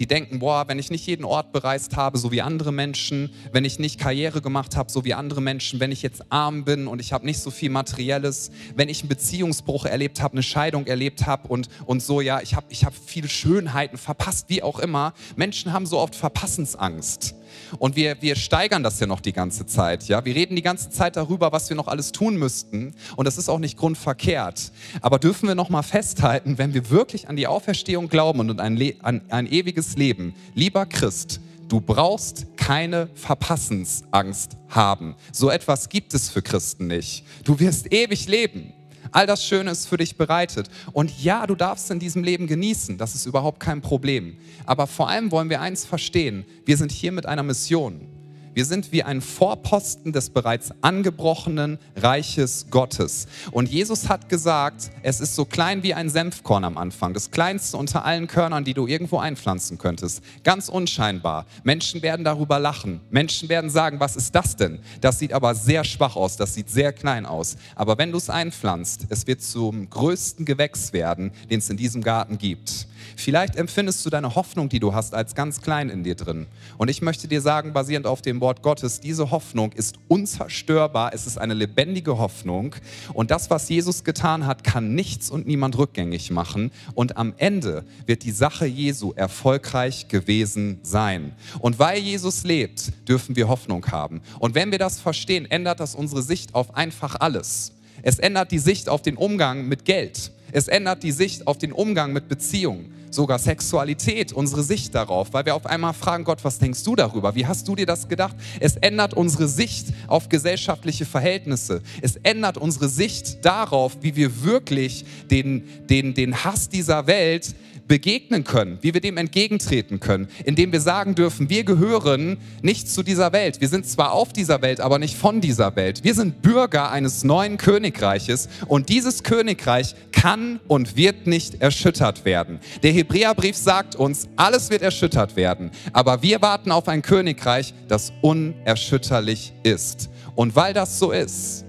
die 0.01 0.07
denken, 0.07 0.39
boah, 0.39 0.67
wenn 0.67 0.79
ich 0.79 0.91
nicht 0.91 1.07
jeden 1.07 1.25
Ort 1.25 1.53
bereist 1.53 1.95
habe, 1.95 2.17
so 2.17 2.33
wie 2.33 2.41
andere 2.41 2.73
Menschen, 2.73 3.31
wenn 3.53 3.67
ich 3.67 3.79
nicht 3.79 4.01
Karriere 4.01 4.41
gemacht 4.41 4.75
habe, 4.75 4.91
so 4.91 5.05
wie 5.05 5.13
andere 5.13 5.43
Menschen, 5.43 5.79
wenn 5.79 5.93
ich 5.93 6.01
jetzt 6.01 6.33
arm 6.33 6.65
bin 6.65 6.87
und 6.87 7.01
ich 7.01 7.13
habe 7.13 7.27
nicht 7.27 7.39
so 7.39 7.51
viel 7.51 7.69
Materielles, 7.69 8.51
wenn 8.75 8.89
ich 8.89 9.01
einen 9.01 9.11
Beziehungsbruch 9.11 9.85
erlebt 9.85 10.23
habe, 10.23 10.33
eine 10.33 10.43
Scheidung 10.43 10.87
erlebt 10.87 11.27
habe 11.27 11.49
und, 11.49 11.69
und 11.85 12.03
so, 12.03 12.23
ja, 12.23 12.41
ich 12.41 12.55
habe 12.55 12.67
ich 12.71 12.87
hab 12.87 12.95
viele 12.95 13.29
Schönheiten 13.29 13.99
verpasst, 13.99 14.47
wie 14.49 14.63
auch 14.63 14.79
immer. 14.79 15.13
Menschen 15.37 15.75
haben 15.75 15.85
so 15.85 15.99
oft 15.99 16.15
Verpassensangst. 16.15 17.35
Und 17.79 17.97
wir, 17.97 18.21
wir 18.21 18.37
steigern 18.37 18.83
das 18.83 19.01
ja 19.01 19.07
noch 19.07 19.21
die 19.21 19.33
ganze 19.33 19.67
Zeit. 19.67 20.09
Ja? 20.09 20.25
Wir 20.25 20.35
reden 20.35 20.57
die 20.57 20.63
ganze 20.63 20.91
Zeit 20.91 21.17
darüber, 21.17 21.53
was 21.53 21.69
wir 21.69 21.77
noch 21.77 21.89
alles 21.89 22.13
tun 22.13 22.37
müssten. 22.37 22.95
Und 23.17 23.25
das 23.27 23.39
ist 23.39 23.49
auch 23.49 23.59
nicht 23.59 23.77
grundverkehrt. 23.77 24.73
Aber 25.01 25.19
dürfen 25.19 25.49
wir 25.49 25.55
noch 25.55 25.69
mal 25.69 25.83
festhalten, 25.83 26.59
wenn 26.59 26.75
wir 26.75 26.91
wirklich 26.91 27.29
an 27.29 27.37
die 27.37 27.47
Auferstehung 27.47 28.09
glauben 28.09 28.51
und 28.51 28.61
ein, 28.61 28.81
an 29.03 29.23
ein 29.29 29.47
ewiges 29.47 29.97
Leben, 29.97 30.35
lieber 30.55 30.87
Christ, 30.87 31.41
du 31.69 31.81
brauchst 31.81 32.47
keine 32.57 33.09
Verpassensangst 33.15 34.57
haben. 34.69 35.15
So 35.33 35.51
etwas 35.51 35.89
gibt 35.89 36.15
es 36.15 36.29
für 36.29 36.43
Christen 36.43 36.89
nicht. 36.89 37.25
Du 37.45 37.59
wirst 37.61 37.93
ewig 37.93 38.27
leben. 38.27 38.73
All 39.13 39.27
das 39.27 39.45
Schöne 39.45 39.71
ist 39.71 39.87
für 39.87 39.97
dich 39.97 40.17
bereitet. 40.17 40.69
Und 40.93 41.23
ja, 41.23 41.47
du 41.47 41.55
darfst 41.55 41.91
in 41.91 41.99
diesem 41.99 42.23
Leben 42.23 42.47
genießen. 42.47 42.99
Das 42.99 43.15
ist 43.15 43.27
überhaupt 43.27 43.61
kein 43.61 43.81
Problem. 43.81 44.37
Aber 44.67 44.87
vor 44.87 45.09
allem 45.09 45.31
wollen 45.31 45.51
wir 45.51 45.61
eins 45.61 45.85
verstehen. 45.85 46.45
Wir 46.65 46.77
sind 46.77 46.93
hier 46.93 47.13
mit 47.13 47.27
einer 47.27 47.43
Mission. 47.43 48.10
Wir 48.53 48.65
sind 48.65 48.91
wie 48.91 49.05
ein 49.05 49.21
Vorposten 49.21 50.13
des 50.13 50.31
bereits 50.31 50.73
angebrochenen 50.83 51.79
Reiches 51.95 52.67
Gottes. 52.69 53.29
Und 53.53 53.69
Jesus 53.69 54.09
hat 54.09 54.29
gesagt, 54.29 54.91
es 55.05 55.21
ist 55.21 55.37
so 55.37 55.45
klein 55.45 55.85
wie 55.85 55.95
ein 55.95 56.11
Senfkorn 56.11 56.65
am 56.65 56.77
Anfang, 56.77 57.15
das 57.15 57.31
kleinste 57.31 57.77
unter 57.77 58.05
allen 58.05 58.27
Körnern, 58.27 58.65
die 58.65 58.75
du 58.75 58.89
irgendwo 58.89 59.19
einpflanzen 59.19 59.79
könntest. 59.79 60.25
Ganz 60.43 60.69
unscheinbar. 60.69 61.47
Menschen 61.63 62.03
werden 62.03 62.25
darüber 62.25 62.59
lachen. 62.59 63.01
Menschen 63.11 63.49
werden 63.49 63.71
sagen, 63.71 64.01
was 64.01 64.17
ist 64.17 64.35
das 64.35 64.57
denn? 64.57 64.81
Das 65.01 65.21
sieht 65.21 65.33
aber 65.33 65.55
sehr 65.55 65.85
schwach 65.85 66.17
aus, 66.17 66.37
das 66.37 66.55
sieht 66.55 66.71
sehr 66.71 66.93
klein 66.93 67.27
aus. 67.27 67.57
Aber 67.77 67.99
wenn 67.99 68.11
du 68.11 68.19
es 68.19 68.31
einpflanzt, 68.31 69.07
es 69.11 69.29
wird 69.29 69.43
zum 69.43 69.89
größten 69.89 70.45
Gewächs 70.45 70.93
werden, 70.93 71.31
den 71.51 71.61
es 71.61 71.71
in 71.71 71.77
diesem 71.77 72.03
Garten 72.03 72.37
gibt. 72.37 72.89
Vielleicht 73.17 73.57
empfindest 73.57 74.05
du 74.05 74.11
deine 74.11 74.35
Hoffnung, 74.35 74.69
die 74.69 74.81
du 74.81 74.95
hast, 74.95 75.15
als 75.15 75.35
ganz 75.35 75.61
klein 75.61 75.91
in 75.91 76.05
dir 76.05 76.15
drin. 76.15 76.47
Und 76.79 76.89
ich 76.89 77.03
möchte 77.03 77.29
dir 77.29 77.41
sagen, 77.41 77.73
basierend 77.73 78.07
auf 78.07 78.23
dem 78.23 78.41
Wort 78.41 78.63
Gottes, 78.63 79.01
diese 79.01 79.31
Hoffnung 79.31 79.73
ist 79.73 79.97
unzerstörbar. 80.09 81.13
Es 81.15 81.27
ist 81.27 81.39
eine 81.39 81.55
lebendige 81.55 82.19
Hoffnung. 82.19 82.75
Und 83.13 83.31
das, 83.31 83.51
was 83.51 83.69
Jesus 83.69 84.05
getan 84.05 84.47
hat, 84.47 84.65
kann 84.65 84.95
nichts 84.95 85.31
und 85.31 85.47
niemand 85.47 85.79
rückgängig 85.79 86.31
machen. 86.31 86.71
Und 86.95 87.17
am 87.17 87.35
Ende 87.37 87.85
wird 88.07 88.25
die 88.25 88.33
Sache 88.33 88.67
Jesu 88.67 89.13
erfolgreich 89.13 90.09
gewesen 90.09 90.79
sein. 90.83 91.33
Und 91.59 91.79
weil 91.79 91.99
Jesus 91.99 92.45
lebt, 92.45 92.93
dürfen 93.09 93.37
wir 93.37 93.49
Hoffnung 93.49 93.87
haben. 93.87 94.21
Und 94.39 94.55
wenn 94.55 94.71
wir 94.71 94.79
das 94.79 95.01
verstehen, 95.01 95.51
ändert 95.51 95.81
das 95.81 95.95
unsere 95.95 96.23
Sicht 96.23 96.55
auf 96.55 96.75
einfach 96.75 97.17
alles. 97.21 97.73
Es 98.03 98.19
ändert 98.19 98.51
die 98.51 98.59
Sicht 98.59 98.89
auf 98.89 99.03
den 99.03 99.17
Umgang 99.17 99.69
mit 99.69 99.85
Geld. 99.85 100.33
Es 100.53 100.69
ändert 100.69 101.03
die 101.03 101.13
Sicht 101.13 101.47
auf 101.47 101.59
den 101.59 101.73
Umgang 101.73 102.13
mit 102.13 102.29
Beziehungen, 102.29 102.93
sogar 103.11 103.39
Sexualität, 103.39 104.33
unsere 104.33 104.63
Sicht 104.63 104.95
darauf, 104.95 105.33
weil 105.33 105.45
wir 105.47 105.55
auf 105.55 105.67
einmal 105.67 105.95
fragen, 105.95 106.25
Gott, 106.25 106.45
was 106.45 106.59
denkst 106.59 106.83
du 106.85 106.97
darüber? 106.97 107.35
Wie 107.35 107.47
hast 107.47 107.67
du 107.69 107.75
dir 107.75 107.87
das 107.87 108.09
gedacht? 108.09 108.37
Es 108.61 108.77
ändert 108.77 109.15
unsere 109.15 109.49
Sicht 109.49 109.89
auf 110.07 110.29
gesellschaftliche 110.29 111.07
Verhältnisse. 111.07 111.83
Es 112.03 112.17
ändert 112.17 112.57
unsere 112.59 112.89
Sicht 112.89 113.45
darauf, 113.45 113.99
wie 114.01 114.17
wir 114.17 114.43
wirklich 114.43 115.05
den, 115.31 115.65
den, 115.89 116.15
den 116.15 116.45
Hass 116.45 116.69
dieser 116.69 117.07
Welt 117.07 117.55
begegnen 117.91 118.45
können, 118.45 118.79
wie 118.83 118.95
wir 118.95 119.01
dem 119.01 119.17
entgegentreten 119.17 119.99
können, 119.99 120.29
indem 120.45 120.71
wir 120.71 120.81
sagen 120.81 121.17
dürfen, 121.17 121.51
wir 121.51 121.65
gehören 121.65 122.37
nicht 122.63 122.89
zu 122.89 123.03
dieser 123.03 123.33
Welt. 123.33 123.61
Wir 123.61 123.67
sind 123.67 123.85
zwar 123.85 124.13
auf 124.13 124.33
dieser 124.33 124.63
Welt, 124.63 124.81
aber 124.81 125.01
nicht 125.01 125.17
von 125.17 125.41
dieser 125.41 125.75
Welt. 125.75 126.05
Wir 126.05 126.15
sind 126.15 126.41
Bürger 126.41 126.93
eines 126.93 127.25
neuen 127.25 127.57
Königreiches 127.57 128.49
und 128.69 128.91
dieses 128.91 129.25
Königreich 129.25 129.97
kann 130.13 130.61
und 130.69 130.97
wird 130.97 131.27
nicht 131.27 131.61
erschüttert 131.61 132.25
werden. 132.25 132.61
Der 132.85 132.93
Hebräerbrief 132.93 133.57
sagt 133.57 133.97
uns, 133.97 134.29
alles 134.37 134.71
wird 134.71 134.83
erschüttert 134.83 135.35
werden, 135.35 135.73
aber 135.93 136.23
wir 136.23 136.41
warten 136.43 136.71
auf 136.71 136.87
ein 136.87 137.03
Königreich, 137.03 137.75
das 137.89 138.13
unerschütterlich 138.23 139.53
ist. 139.65 140.11
Und 140.37 140.55
weil 140.55 140.75
das 140.75 141.01
so 141.01 141.11
ist, 141.11 141.65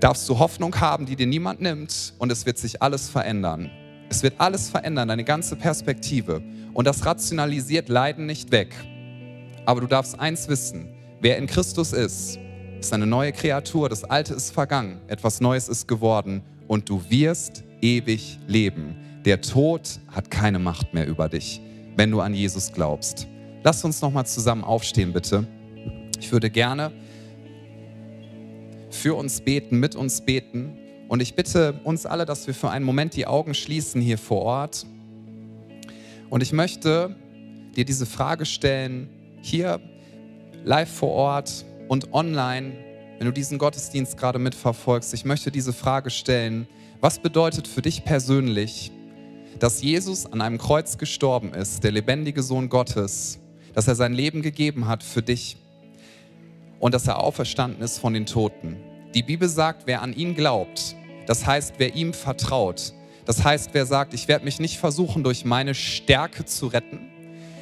darfst 0.00 0.28
du 0.28 0.40
Hoffnung 0.40 0.80
haben, 0.80 1.06
die 1.06 1.14
dir 1.14 1.28
niemand 1.28 1.60
nimmt 1.60 2.14
und 2.18 2.32
es 2.32 2.46
wird 2.46 2.58
sich 2.58 2.82
alles 2.82 3.08
verändern. 3.08 3.70
Es 4.10 4.24
wird 4.24 4.34
alles 4.38 4.68
verändern, 4.68 5.06
deine 5.06 5.22
ganze 5.22 5.54
Perspektive. 5.54 6.42
Und 6.74 6.86
das 6.86 7.06
rationalisiert 7.06 7.88
Leiden 7.88 8.26
nicht 8.26 8.50
weg. 8.50 8.74
Aber 9.64 9.80
du 9.80 9.86
darfst 9.86 10.18
eins 10.18 10.48
wissen, 10.48 10.88
wer 11.20 11.38
in 11.38 11.46
Christus 11.46 11.92
ist, 11.92 12.38
ist 12.80 12.92
eine 12.92 13.06
neue 13.06 13.32
Kreatur, 13.32 13.88
das 13.88 14.02
Alte 14.02 14.34
ist 14.34 14.50
vergangen, 14.50 15.00
etwas 15.06 15.40
Neues 15.40 15.68
ist 15.68 15.86
geworden 15.86 16.42
und 16.66 16.88
du 16.88 17.02
wirst 17.08 17.62
ewig 17.80 18.40
leben. 18.48 18.96
Der 19.24 19.40
Tod 19.40 20.00
hat 20.08 20.28
keine 20.28 20.58
Macht 20.58 20.92
mehr 20.92 21.06
über 21.06 21.28
dich, 21.28 21.60
wenn 21.96 22.10
du 22.10 22.20
an 22.20 22.34
Jesus 22.34 22.72
glaubst. 22.72 23.28
Lass 23.62 23.84
uns 23.84 24.00
nochmal 24.00 24.26
zusammen 24.26 24.64
aufstehen, 24.64 25.12
bitte. 25.12 25.46
Ich 26.18 26.32
würde 26.32 26.50
gerne 26.50 26.90
für 28.90 29.14
uns 29.14 29.40
beten, 29.40 29.78
mit 29.78 29.94
uns 29.94 30.20
beten. 30.20 30.76
Und 31.10 31.20
ich 31.20 31.34
bitte 31.34 31.80
uns 31.82 32.06
alle, 32.06 32.24
dass 32.24 32.46
wir 32.46 32.54
für 32.54 32.70
einen 32.70 32.84
Moment 32.84 33.16
die 33.16 33.26
Augen 33.26 33.52
schließen 33.52 34.00
hier 34.00 34.16
vor 34.16 34.42
Ort. 34.42 34.86
Und 36.28 36.40
ich 36.40 36.52
möchte 36.52 37.16
dir 37.74 37.84
diese 37.84 38.06
Frage 38.06 38.46
stellen, 38.46 39.08
hier 39.42 39.80
live 40.62 40.88
vor 40.88 41.08
Ort 41.08 41.64
und 41.88 42.14
online, 42.14 42.74
wenn 43.18 43.26
du 43.26 43.32
diesen 43.32 43.58
Gottesdienst 43.58 44.18
gerade 44.18 44.38
mitverfolgst. 44.38 45.12
Ich 45.12 45.24
möchte 45.24 45.50
diese 45.50 45.72
Frage 45.72 46.10
stellen, 46.10 46.68
was 47.00 47.18
bedeutet 47.18 47.66
für 47.66 47.82
dich 47.82 48.04
persönlich, 48.04 48.92
dass 49.58 49.82
Jesus 49.82 50.26
an 50.26 50.40
einem 50.40 50.58
Kreuz 50.58 50.96
gestorben 50.96 51.54
ist, 51.54 51.82
der 51.82 51.90
lebendige 51.90 52.44
Sohn 52.44 52.68
Gottes, 52.68 53.40
dass 53.74 53.88
er 53.88 53.96
sein 53.96 54.12
Leben 54.12 54.42
gegeben 54.42 54.86
hat 54.86 55.02
für 55.02 55.22
dich 55.22 55.56
und 56.78 56.94
dass 56.94 57.08
er 57.08 57.18
auferstanden 57.18 57.82
ist 57.82 57.98
von 57.98 58.14
den 58.14 58.26
Toten. 58.26 58.76
Die 59.12 59.24
Bibel 59.24 59.48
sagt, 59.48 59.88
wer 59.88 60.02
an 60.02 60.12
ihn 60.12 60.36
glaubt, 60.36 60.94
das 61.26 61.46
heißt, 61.46 61.74
wer 61.78 61.94
ihm 61.94 62.12
vertraut. 62.12 62.92
Das 63.24 63.44
heißt, 63.44 63.70
wer 63.72 63.86
sagt, 63.86 64.14
ich 64.14 64.28
werde 64.28 64.44
mich 64.44 64.58
nicht 64.58 64.78
versuchen, 64.78 65.22
durch 65.22 65.44
meine 65.44 65.74
Stärke 65.74 66.44
zu 66.44 66.66
retten, 66.66 67.00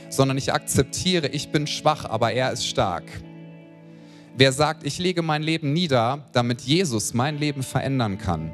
sondern 0.09 0.39
ich 0.39 0.53
akzeptiere, 0.53 1.29
ich 1.29 1.51
bin 1.51 1.67
schwach, 1.67 2.05
aber 2.05 2.33
er 2.33 2.53
ist 2.53 2.67
stark. 2.67 3.05
Wer 4.37 4.53
sagt, 4.53 4.87
ich 4.87 4.99
lege 4.99 5.21
mein 5.23 5.43
Leben 5.43 5.73
nieder, 5.73 6.25
damit 6.33 6.61
Jesus 6.61 7.13
mein 7.13 7.39
Leben 7.39 7.63
verändern 7.63 8.19
kann. 8.19 8.53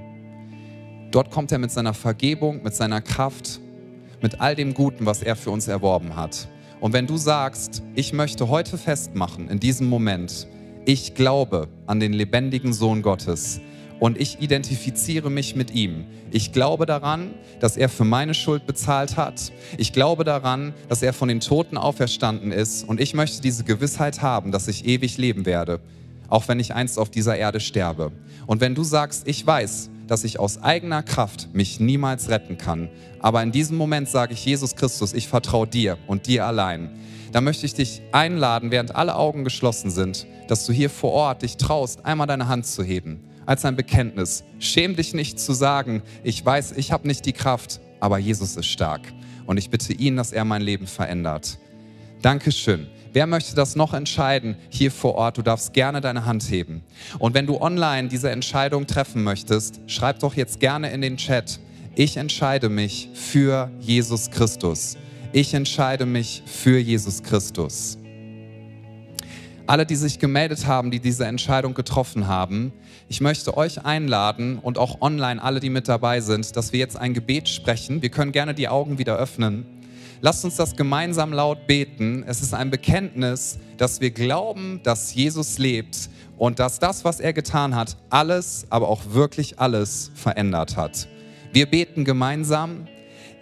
Dort 1.11 1.31
kommt 1.31 1.53
er 1.53 1.59
mit 1.59 1.71
seiner 1.71 1.95
Vergebung, 1.95 2.62
mit 2.62 2.75
seiner 2.75 3.01
Kraft, 3.01 3.61
mit 4.21 4.40
all 4.40 4.57
dem 4.57 4.75
Guten, 4.75 5.07
was 5.07 5.23
er 5.23 5.37
für 5.37 5.51
uns 5.51 5.69
erworben 5.69 6.17
hat. 6.17 6.49
Und 6.81 6.93
wenn 6.93 7.07
du 7.07 7.17
sagst, 7.17 7.83
ich 7.95 8.12
möchte 8.12 8.49
heute 8.49 8.79
festmachen, 8.79 9.49
in 9.49 9.61
diesem 9.61 9.87
Moment, 9.87 10.49
ich 10.87 11.14
glaube 11.14 11.69
an 11.87 12.01
den 12.01 12.12
lebendigen 12.12 12.73
Sohn 12.73 13.03
Gottes, 13.03 13.61
und 14.00 14.18
ich 14.18 14.40
identifiziere 14.40 15.30
mich 15.30 15.57
mit 15.57 15.72
ihm. 15.72 16.04
Ich 16.30 16.52
glaube 16.52 16.87
daran, 16.87 17.30
dass 17.61 17.76
er 17.76 17.88
für 17.88 18.04
meine 18.04 18.35
Schuld 18.35 18.66
bezahlt 18.66 19.16
hat. 19.16 19.52
Ich 19.78 19.92
glaube 19.92 20.24
daran, 20.24 20.74
dass 20.88 21.02
er 21.02 21.12
von 21.12 21.28
den 21.28 21.40
Toten 21.40 21.76
auferstanden 21.76 22.52
ist 22.52 22.87
und 22.88 23.00
ich 23.00 23.14
möchte 23.14 23.40
diese 23.40 23.64
Gewissheit 23.64 24.22
haben, 24.22 24.52
dass 24.52 24.68
ich 24.68 24.87
ewig 24.87 25.16
leben 25.18 25.46
werde, 25.46 25.80
auch 26.28 26.48
wenn 26.48 26.61
ich 26.61 26.74
einst 26.74 26.98
auf 26.98 27.11
dieser 27.11 27.37
Erde 27.37 27.61
sterbe. 27.61 28.12
Und 28.46 28.61
wenn 28.61 28.74
du 28.74 28.83
sagst, 28.83 29.26
ich 29.28 29.46
weiß, 29.46 29.90
dass 30.07 30.24
ich 30.24 30.38
aus 30.38 30.62
eigener 30.62 31.02
Kraft 31.02 31.48
mich 31.54 31.80
niemals 31.80 32.28
retten 32.28 32.59
kann, 32.59 32.90
aber 33.20 33.42
in 33.42 33.52
diesem 33.52 33.76
Moment 33.76 34.09
sage 34.09 34.35
ich, 34.35 34.44
Jesus 34.44 34.76
Christus, 34.76 35.14
ich 35.14 35.28
vertraue 35.28 35.66
dir 35.66 35.96
und 36.07 36.26
dir 36.26 36.44
allein, 36.44 36.90
dann 37.33 37.44
möchte 37.44 37.64
ich 37.64 37.74
dich 37.74 38.02
einladen, 38.12 38.70
während 38.70 38.94
alle 38.94 39.16
Augen 39.16 39.44
geschlossen 39.44 39.90
sind, 39.90 40.26
dass 40.46 40.66
du 40.66 40.72
hier 40.72 40.90
vor 40.90 41.12
Ort 41.12 41.42
dich 41.42 41.57
traust, 41.57 42.04
einmal 42.04 42.26
deine 42.26 42.48
Hand 42.48 42.66
zu 42.66 42.85
heben 42.85 43.20
als 43.46 43.64
ein 43.64 43.76
Bekenntnis. 43.76 44.44
Schäm 44.59 44.96
dich 44.96 45.14
nicht 45.14 45.38
zu 45.38 45.52
sagen, 45.52 46.02
ich 46.22 46.44
weiß, 46.44 46.72
ich 46.72 46.92
habe 46.92 47.07
nicht 47.07 47.26
die 47.26 47.33
Kraft, 47.33 47.80
aber 48.00 48.18
Jesus 48.18 48.57
ist 48.57 48.66
stark. 48.66 49.02
Und 49.46 49.59
ich 49.59 49.70
bitte 49.70 49.92
ihn, 49.92 50.16
dass 50.16 50.33
er 50.33 50.44
mein 50.44 50.62
Leben 50.62 50.87
verändert. 50.87 51.59
Dankeschön. 52.22 52.87
Wer 53.12 53.26
möchte 53.26 53.54
das 53.54 53.76
noch 53.76 53.94
entscheiden 53.94 54.57
hier 54.70 54.90
vor 54.90 55.14
Ort? 55.14 55.38
Du 55.38 55.42
darfst 55.42 55.72
gerne 55.72 56.00
deine 56.00 56.24
Hand 56.24 56.50
heben. 56.50 56.83
Und 57.18 57.35
wenn 57.35 57.46
du 57.46 57.61
online 57.61 58.09
diese 58.09 58.30
Entscheidung 58.30 58.87
treffen 58.87 59.22
möchtest, 59.22 59.80
schreib 59.87 60.18
doch 60.18 60.35
jetzt 60.35 60.59
gerne 60.59 60.90
in 60.90 61.00
den 61.00 61.16
Chat. 61.16 61.61
Ich 61.94 62.16
entscheide 62.16 62.68
mich 62.68 63.09
für 63.14 63.70
Jesus 63.78 64.30
Christus. 64.30 64.96
Ich 65.33 65.54
entscheide 65.54 66.07
mich 66.07 66.42
für 66.46 66.78
Jesus 66.78 67.22
Christus. 67.22 67.98
Alle, 69.66 69.87
die 69.87 69.96
sich 69.96 70.18
gemeldet 70.18 70.66
haben, 70.66 70.90
die 70.90 71.00
diese 71.00 71.24
Entscheidung 71.24 71.74
getroffen 71.74 72.26
haben, 72.26 72.72
ich 73.09 73.21
möchte 73.21 73.57
euch 73.57 73.85
einladen 73.85 74.59
und 74.59 74.79
auch 74.79 75.01
online 75.01 75.43
alle, 75.43 75.61
die 75.61 75.71
mit 75.71 75.88
dabei 75.88 76.21
sind, 76.21 76.57
dass 76.57 76.73
wir 76.73 76.81
jetzt 76.81 76.97
ein 76.97 77.14
Gebet 77.14 77.49
sprechen. 77.49 78.03
Wir 78.03 78.09
können 78.09 78.33
gerne 78.33 78.55
die 78.55 78.69
Augen 78.69 78.99
wieder 78.99 79.17
öffnen. 79.17 79.67
Lasst 80.21 80.45
uns 80.45 80.57
das 80.57 80.75
gemeinsam 80.75 81.33
laut 81.33 81.67
beten. 81.67 82.25
Es 82.27 82.40
ist 82.40 82.55
ein 82.55 82.71
Bekenntnis, 82.71 83.59
dass 83.77 84.01
wir 84.01 84.11
glauben, 84.11 84.81
dass 84.83 85.14
Jesus 85.14 85.59
lebt 85.59 86.09
und 86.38 86.59
dass 86.59 86.79
das, 86.79 87.05
was 87.05 87.21
er 87.21 87.35
getan 87.35 87.75
hat, 87.75 87.97
alles, 88.09 88.67
aber 88.71 88.88
auch 88.88 89.03
wirklich 89.11 89.59
alles 89.59 90.11
verändert 90.14 90.77
hat. 90.77 91.09
Wir 91.53 91.67
beten 91.67 92.05
gemeinsam. 92.05 92.88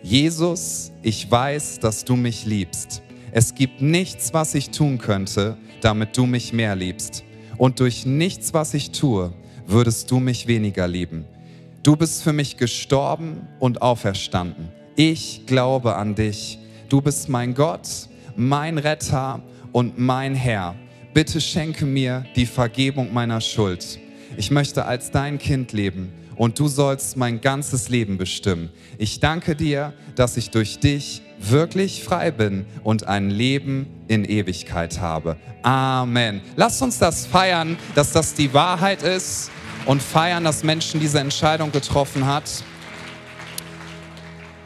Jesus, 0.03 0.90
ich 1.03 1.31
weiß, 1.31 1.79
dass 1.79 2.05
du 2.05 2.16
mich 2.16 2.44
liebst. 2.44 3.03
Es 3.31 3.55
gibt 3.55 3.81
nichts, 3.81 4.35
was 4.35 4.55
ich 4.55 4.70
tun 4.70 4.98
könnte, 4.98 5.57
damit 5.81 6.16
du 6.16 6.27
mich 6.27 6.53
mehr 6.53 6.75
liebst. 6.75 7.22
Und 7.57 7.79
durch 7.79 8.05
nichts, 8.05 8.53
was 8.53 8.75
ich 8.75 8.90
tue, 8.90 9.33
würdest 9.72 10.11
du 10.11 10.20
mich 10.20 10.46
weniger 10.46 10.87
lieben. 10.87 11.24
Du 11.82 11.96
bist 11.96 12.22
für 12.22 12.32
mich 12.32 12.58
gestorben 12.58 13.48
und 13.58 13.82
auferstanden. 13.82 14.68
Ich 14.94 15.46
glaube 15.46 15.96
an 15.96 16.14
dich. 16.14 16.58
Du 16.90 17.00
bist 17.00 17.28
mein 17.28 17.54
Gott, 17.54 17.88
mein 18.37 18.76
Retter 18.78 19.42
und 19.72 19.98
mein 19.98 20.35
Herr. 20.35 20.74
Bitte 21.14 21.40
schenke 21.40 21.87
mir 21.87 22.26
die 22.37 22.46
Vergebung 22.46 23.12
meiner 23.12 23.40
Schuld. 23.40 23.98
Ich 24.37 24.50
möchte 24.50 24.85
als 24.85 25.11
dein 25.11 25.38
Kind 25.38 25.72
leben 25.72 26.12
und 26.37 26.58
du 26.58 26.68
sollst 26.68 27.16
mein 27.16 27.40
ganzes 27.40 27.88
Leben 27.88 28.18
bestimmen. 28.18 28.68
Ich 28.98 29.20
danke 29.20 29.56
dir, 29.56 29.94
dass 30.14 30.37
ich 30.37 30.50
durch 30.50 30.80
dich 30.80 31.22
wirklich 31.40 32.04
frei 32.04 32.30
bin 32.30 32.66
und 32.85 33.08
ein 33.08 33.30
Leben 33.30 33.87
in 34.08 34.24
Ewigkeit 34.24 35.00
habe. 35.00 35.37
Amen. 35.62 36.42
Lasst 36.56 36.82
uns 36.82 36.98
das 36.98 37.26
feiern, 37.26 37.76
dass 37.94 38.12
das 38.12 38.35
die 38.35 38.52
Wahrheit 38.52 39.02
ist 39.02 39.50
und 39.86 40.02
feiern, 40.02 40.44
dass 40.44 40.62
Menschen 40.62 41.00
diese 41.00 41.20
Entscheidung 41.20 41.72
getroffen 41.72 42.26
hat. 42.26 42.44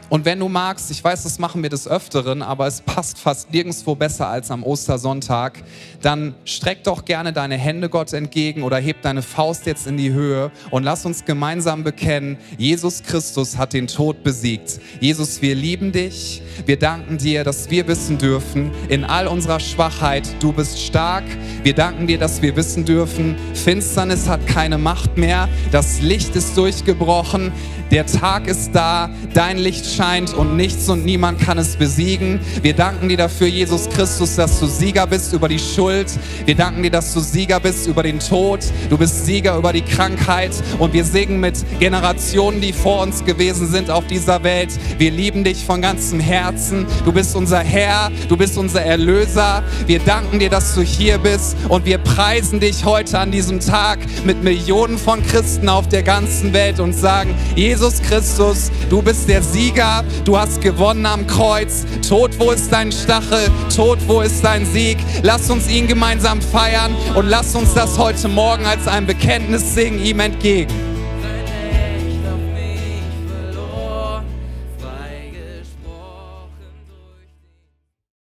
Und 0.09 0.23
wenn 0.23 0.39
du 0.39 0.47
magst, 0.47 0.89
ich 0.89 1.03
weiß, 1.03 1.23
das 1.23 1.37
machen 1.37 1.61
wir 1.63 1.69
des 1.69 1.87
Öfteren, 1.87 2.41
aber 2.41 2.65
es 2.67 2.81
passt 2.81 3.19
fast 3.19 3.51
nirgendwo 3.51 3.93
besser 3.95 4.27
als 4.27 4.51
am 4.51 4.63
Ostersonntag, 4.63 5.61
dann 6.01 6.33
streck 6.45 6.83
doch 6.85 7.03
gerne 7.03 7.33
deine 7.33 7.57
Hände 7.57 7.89
Gott 7.89 8.13
entgegen 8.13 8.63
oder 8.63 8.77
heb 8.77 9.01
deine 9.01 9.21
Faust 9.21 9.65
jetzt 9.65 9.85
in 9.85 9.97
die 9.97 10.13
Höhe 10.13 10.51
und 10.71 10.83
lass 10.83 11.05
uns 11.05 11.25
gemeinsam 11.25 11.83
bekennen, 11.83 12.37
Jesus 12.57 13.03
Christus 13.03 13.57
hat 13.57 13.73
den 13.73 13.87
Tod 13.87 14.23
besiegt. 14.23 14.79
Jesus, 15.01 15.41
wir 15.41 15.55
lieben 15.55 15.91
dich. 15.91 16.41
Wir 16.65 16.79
danken 16.79 17.17
dir, 17.17 17.43
dass 17.43 17.69
wir 17.69 17.87
wissen 17.87 18.17
dürfen, 18.17 18.71
in 18.89 19.03
all 19.03 19.27
unserer 19.27 19.59
Schwachheit, 19.59 20.27
du 20.39 20.53
bist 20.53 20.81
stark. 20.81 21.23
Wir 21.63 21.75
danken 21.75 22.07
dir, 22.07 22.17
dass 22.17 22.41
wir 22.41 22.55
wissen 22.55 22.85
dürfen, 22.85 23.35
Finsternis 23.53 24.27
hat 24.27 24.47
keine 24.47 24.77
Macht 24.77 25.17
mehr. 25.17 25.49
Das 25.71 26.01
Licht 26.01 26.35
ist 26.35 26.57
durchgebrochen. 26.57 27.51
Der 27.91 28.05
Tag 28.05 28.47
ist 28.47 28.71
da. 28.73 29.09
Dein 29.33 29.57
Licht 29.57 29.85
scheint 29.97 30.33
und 30.33 30.55
nichts 30.55 30.87
und 30.89 31.05
niemand 31.05 31.39
kann 31.39 31.57
es 31.57 31.75
besiegen. 31.75 32.39
Wir 32.61 32.73
danken 32.73 33.09
dir 33.09 33.17
dafür, 33.17 33.47
Jesus 33.47 33.89
Christus, 33.89 34.35
dass 34.35 34.59
du 34.59 34.67
Sieger 34.67 35.07
bist 35.07 35.33
über 35.33 35.47
die 35.47 35.57
Schuld. 35.57 36.07
Wir 36.45 36.53
danken 36.53 36.83
dir, 36.83 36.91
dass 36.91 37.13
du 37.15 37.19
Sieger 37.19 37.59
bist 37.59 37.87
über 37.87 38.03
den 38.03 38.19
Tod. 38.19 38.59
Du 38.91 38.97
bist 38.97 39.25
Sieger 39.25 39.57
über 39.57 39.73
die 39.73 39.81
Krankheit. 39.81 40.51
Und 40.77 40.93
wir 40.93 41.03
singen 41.03 41.39
mit 41.39 41.55
Generationen, 41.79 42.61
die 42.61 42.73
vor 42.73 43.01
uns 43.01 43.25
gewesen 43.25 43.67
sind 43.67 43.89
auf 43.89 44.05
dieser 44.05 44.43
Welt. 44.43 44.69
Wir 44.99 45.09
lieben 45.09 45.43
dich 45.43 45.65
von 45.65 45.81
ganzem 45.81 46.19
Herzen. 46.19 46.85
Du 47.03 47.11
bist 47.11 47.35
unser 47.35 47.59
Herr. 47.59 48.11
Du 48.29 48.37
bist 48.37 48.57
unser 48.57 48.83
Erlöser. 48.83 49.63
Wir 49.87 49.99
danken 49.99 50.37
dir, 50.37 50.51
dass 50.51 50.75
du 50.75 50.81
hier 50.81 51.17
bist. 51.17 51.57
Und 51.69 51.85
wir 51.85 51.97
preisen 51.97 52.59
dich 52.59 52.85
heute 52.85 53.17
an 53.17 53.31
diesem 53.31 53.59
Tag 53.59 53.97
mit 54.25 54.43
Millionen 54.43 54.99
von 54.99 55.25
Christen 55.25 55.69
auf 55.69 55.87
der 55.89 56.03
ganzen 56.03 56.53
Welt 56.53 56.79
und 56.79 56.93
sagen, 56.93 57.33
Jesus 57.55 57.99
Christus, 58.03 58.71
du 58.91 59.01
bist 59.01 59.27
der 59.27 59.41
Sieger. 59.41 59.86
Du 60.25 60.37
hast 60.37 60.61
gewonnen 60.61 61.05
am 61.05 61.25
Kreuz. 61.25 61.85
Tod, 62.07 62.37
wo 62.39 62.51
ist 62.51 62.71
dein 62.71 62.91
Stachel? 62.91 63.49
Tod, 63.73 63.97
wo 64.07 64.21
ist 64.21 64.43
dein 64.43 64.65
Sieg? 64.65 64.97
Lass 65.23 65.49
uns 65.49 65.69
ihn 65.69 65.87
gemeinsam 65.87 66.41
feiern 66.41 66.93
und 67.15 67.27
lass 67.27 67.55
uns 67.55 67.73
das 67.73 67.97
heute 67.97 68.27
Morgen 68.27 68.65
als 68.65 68.87
ein 68.87 69.05
Bekenntnis 69.05 69.73
singen 69.73 70.03
ihm 70.03 70.19
entgegen. 70.19 70.96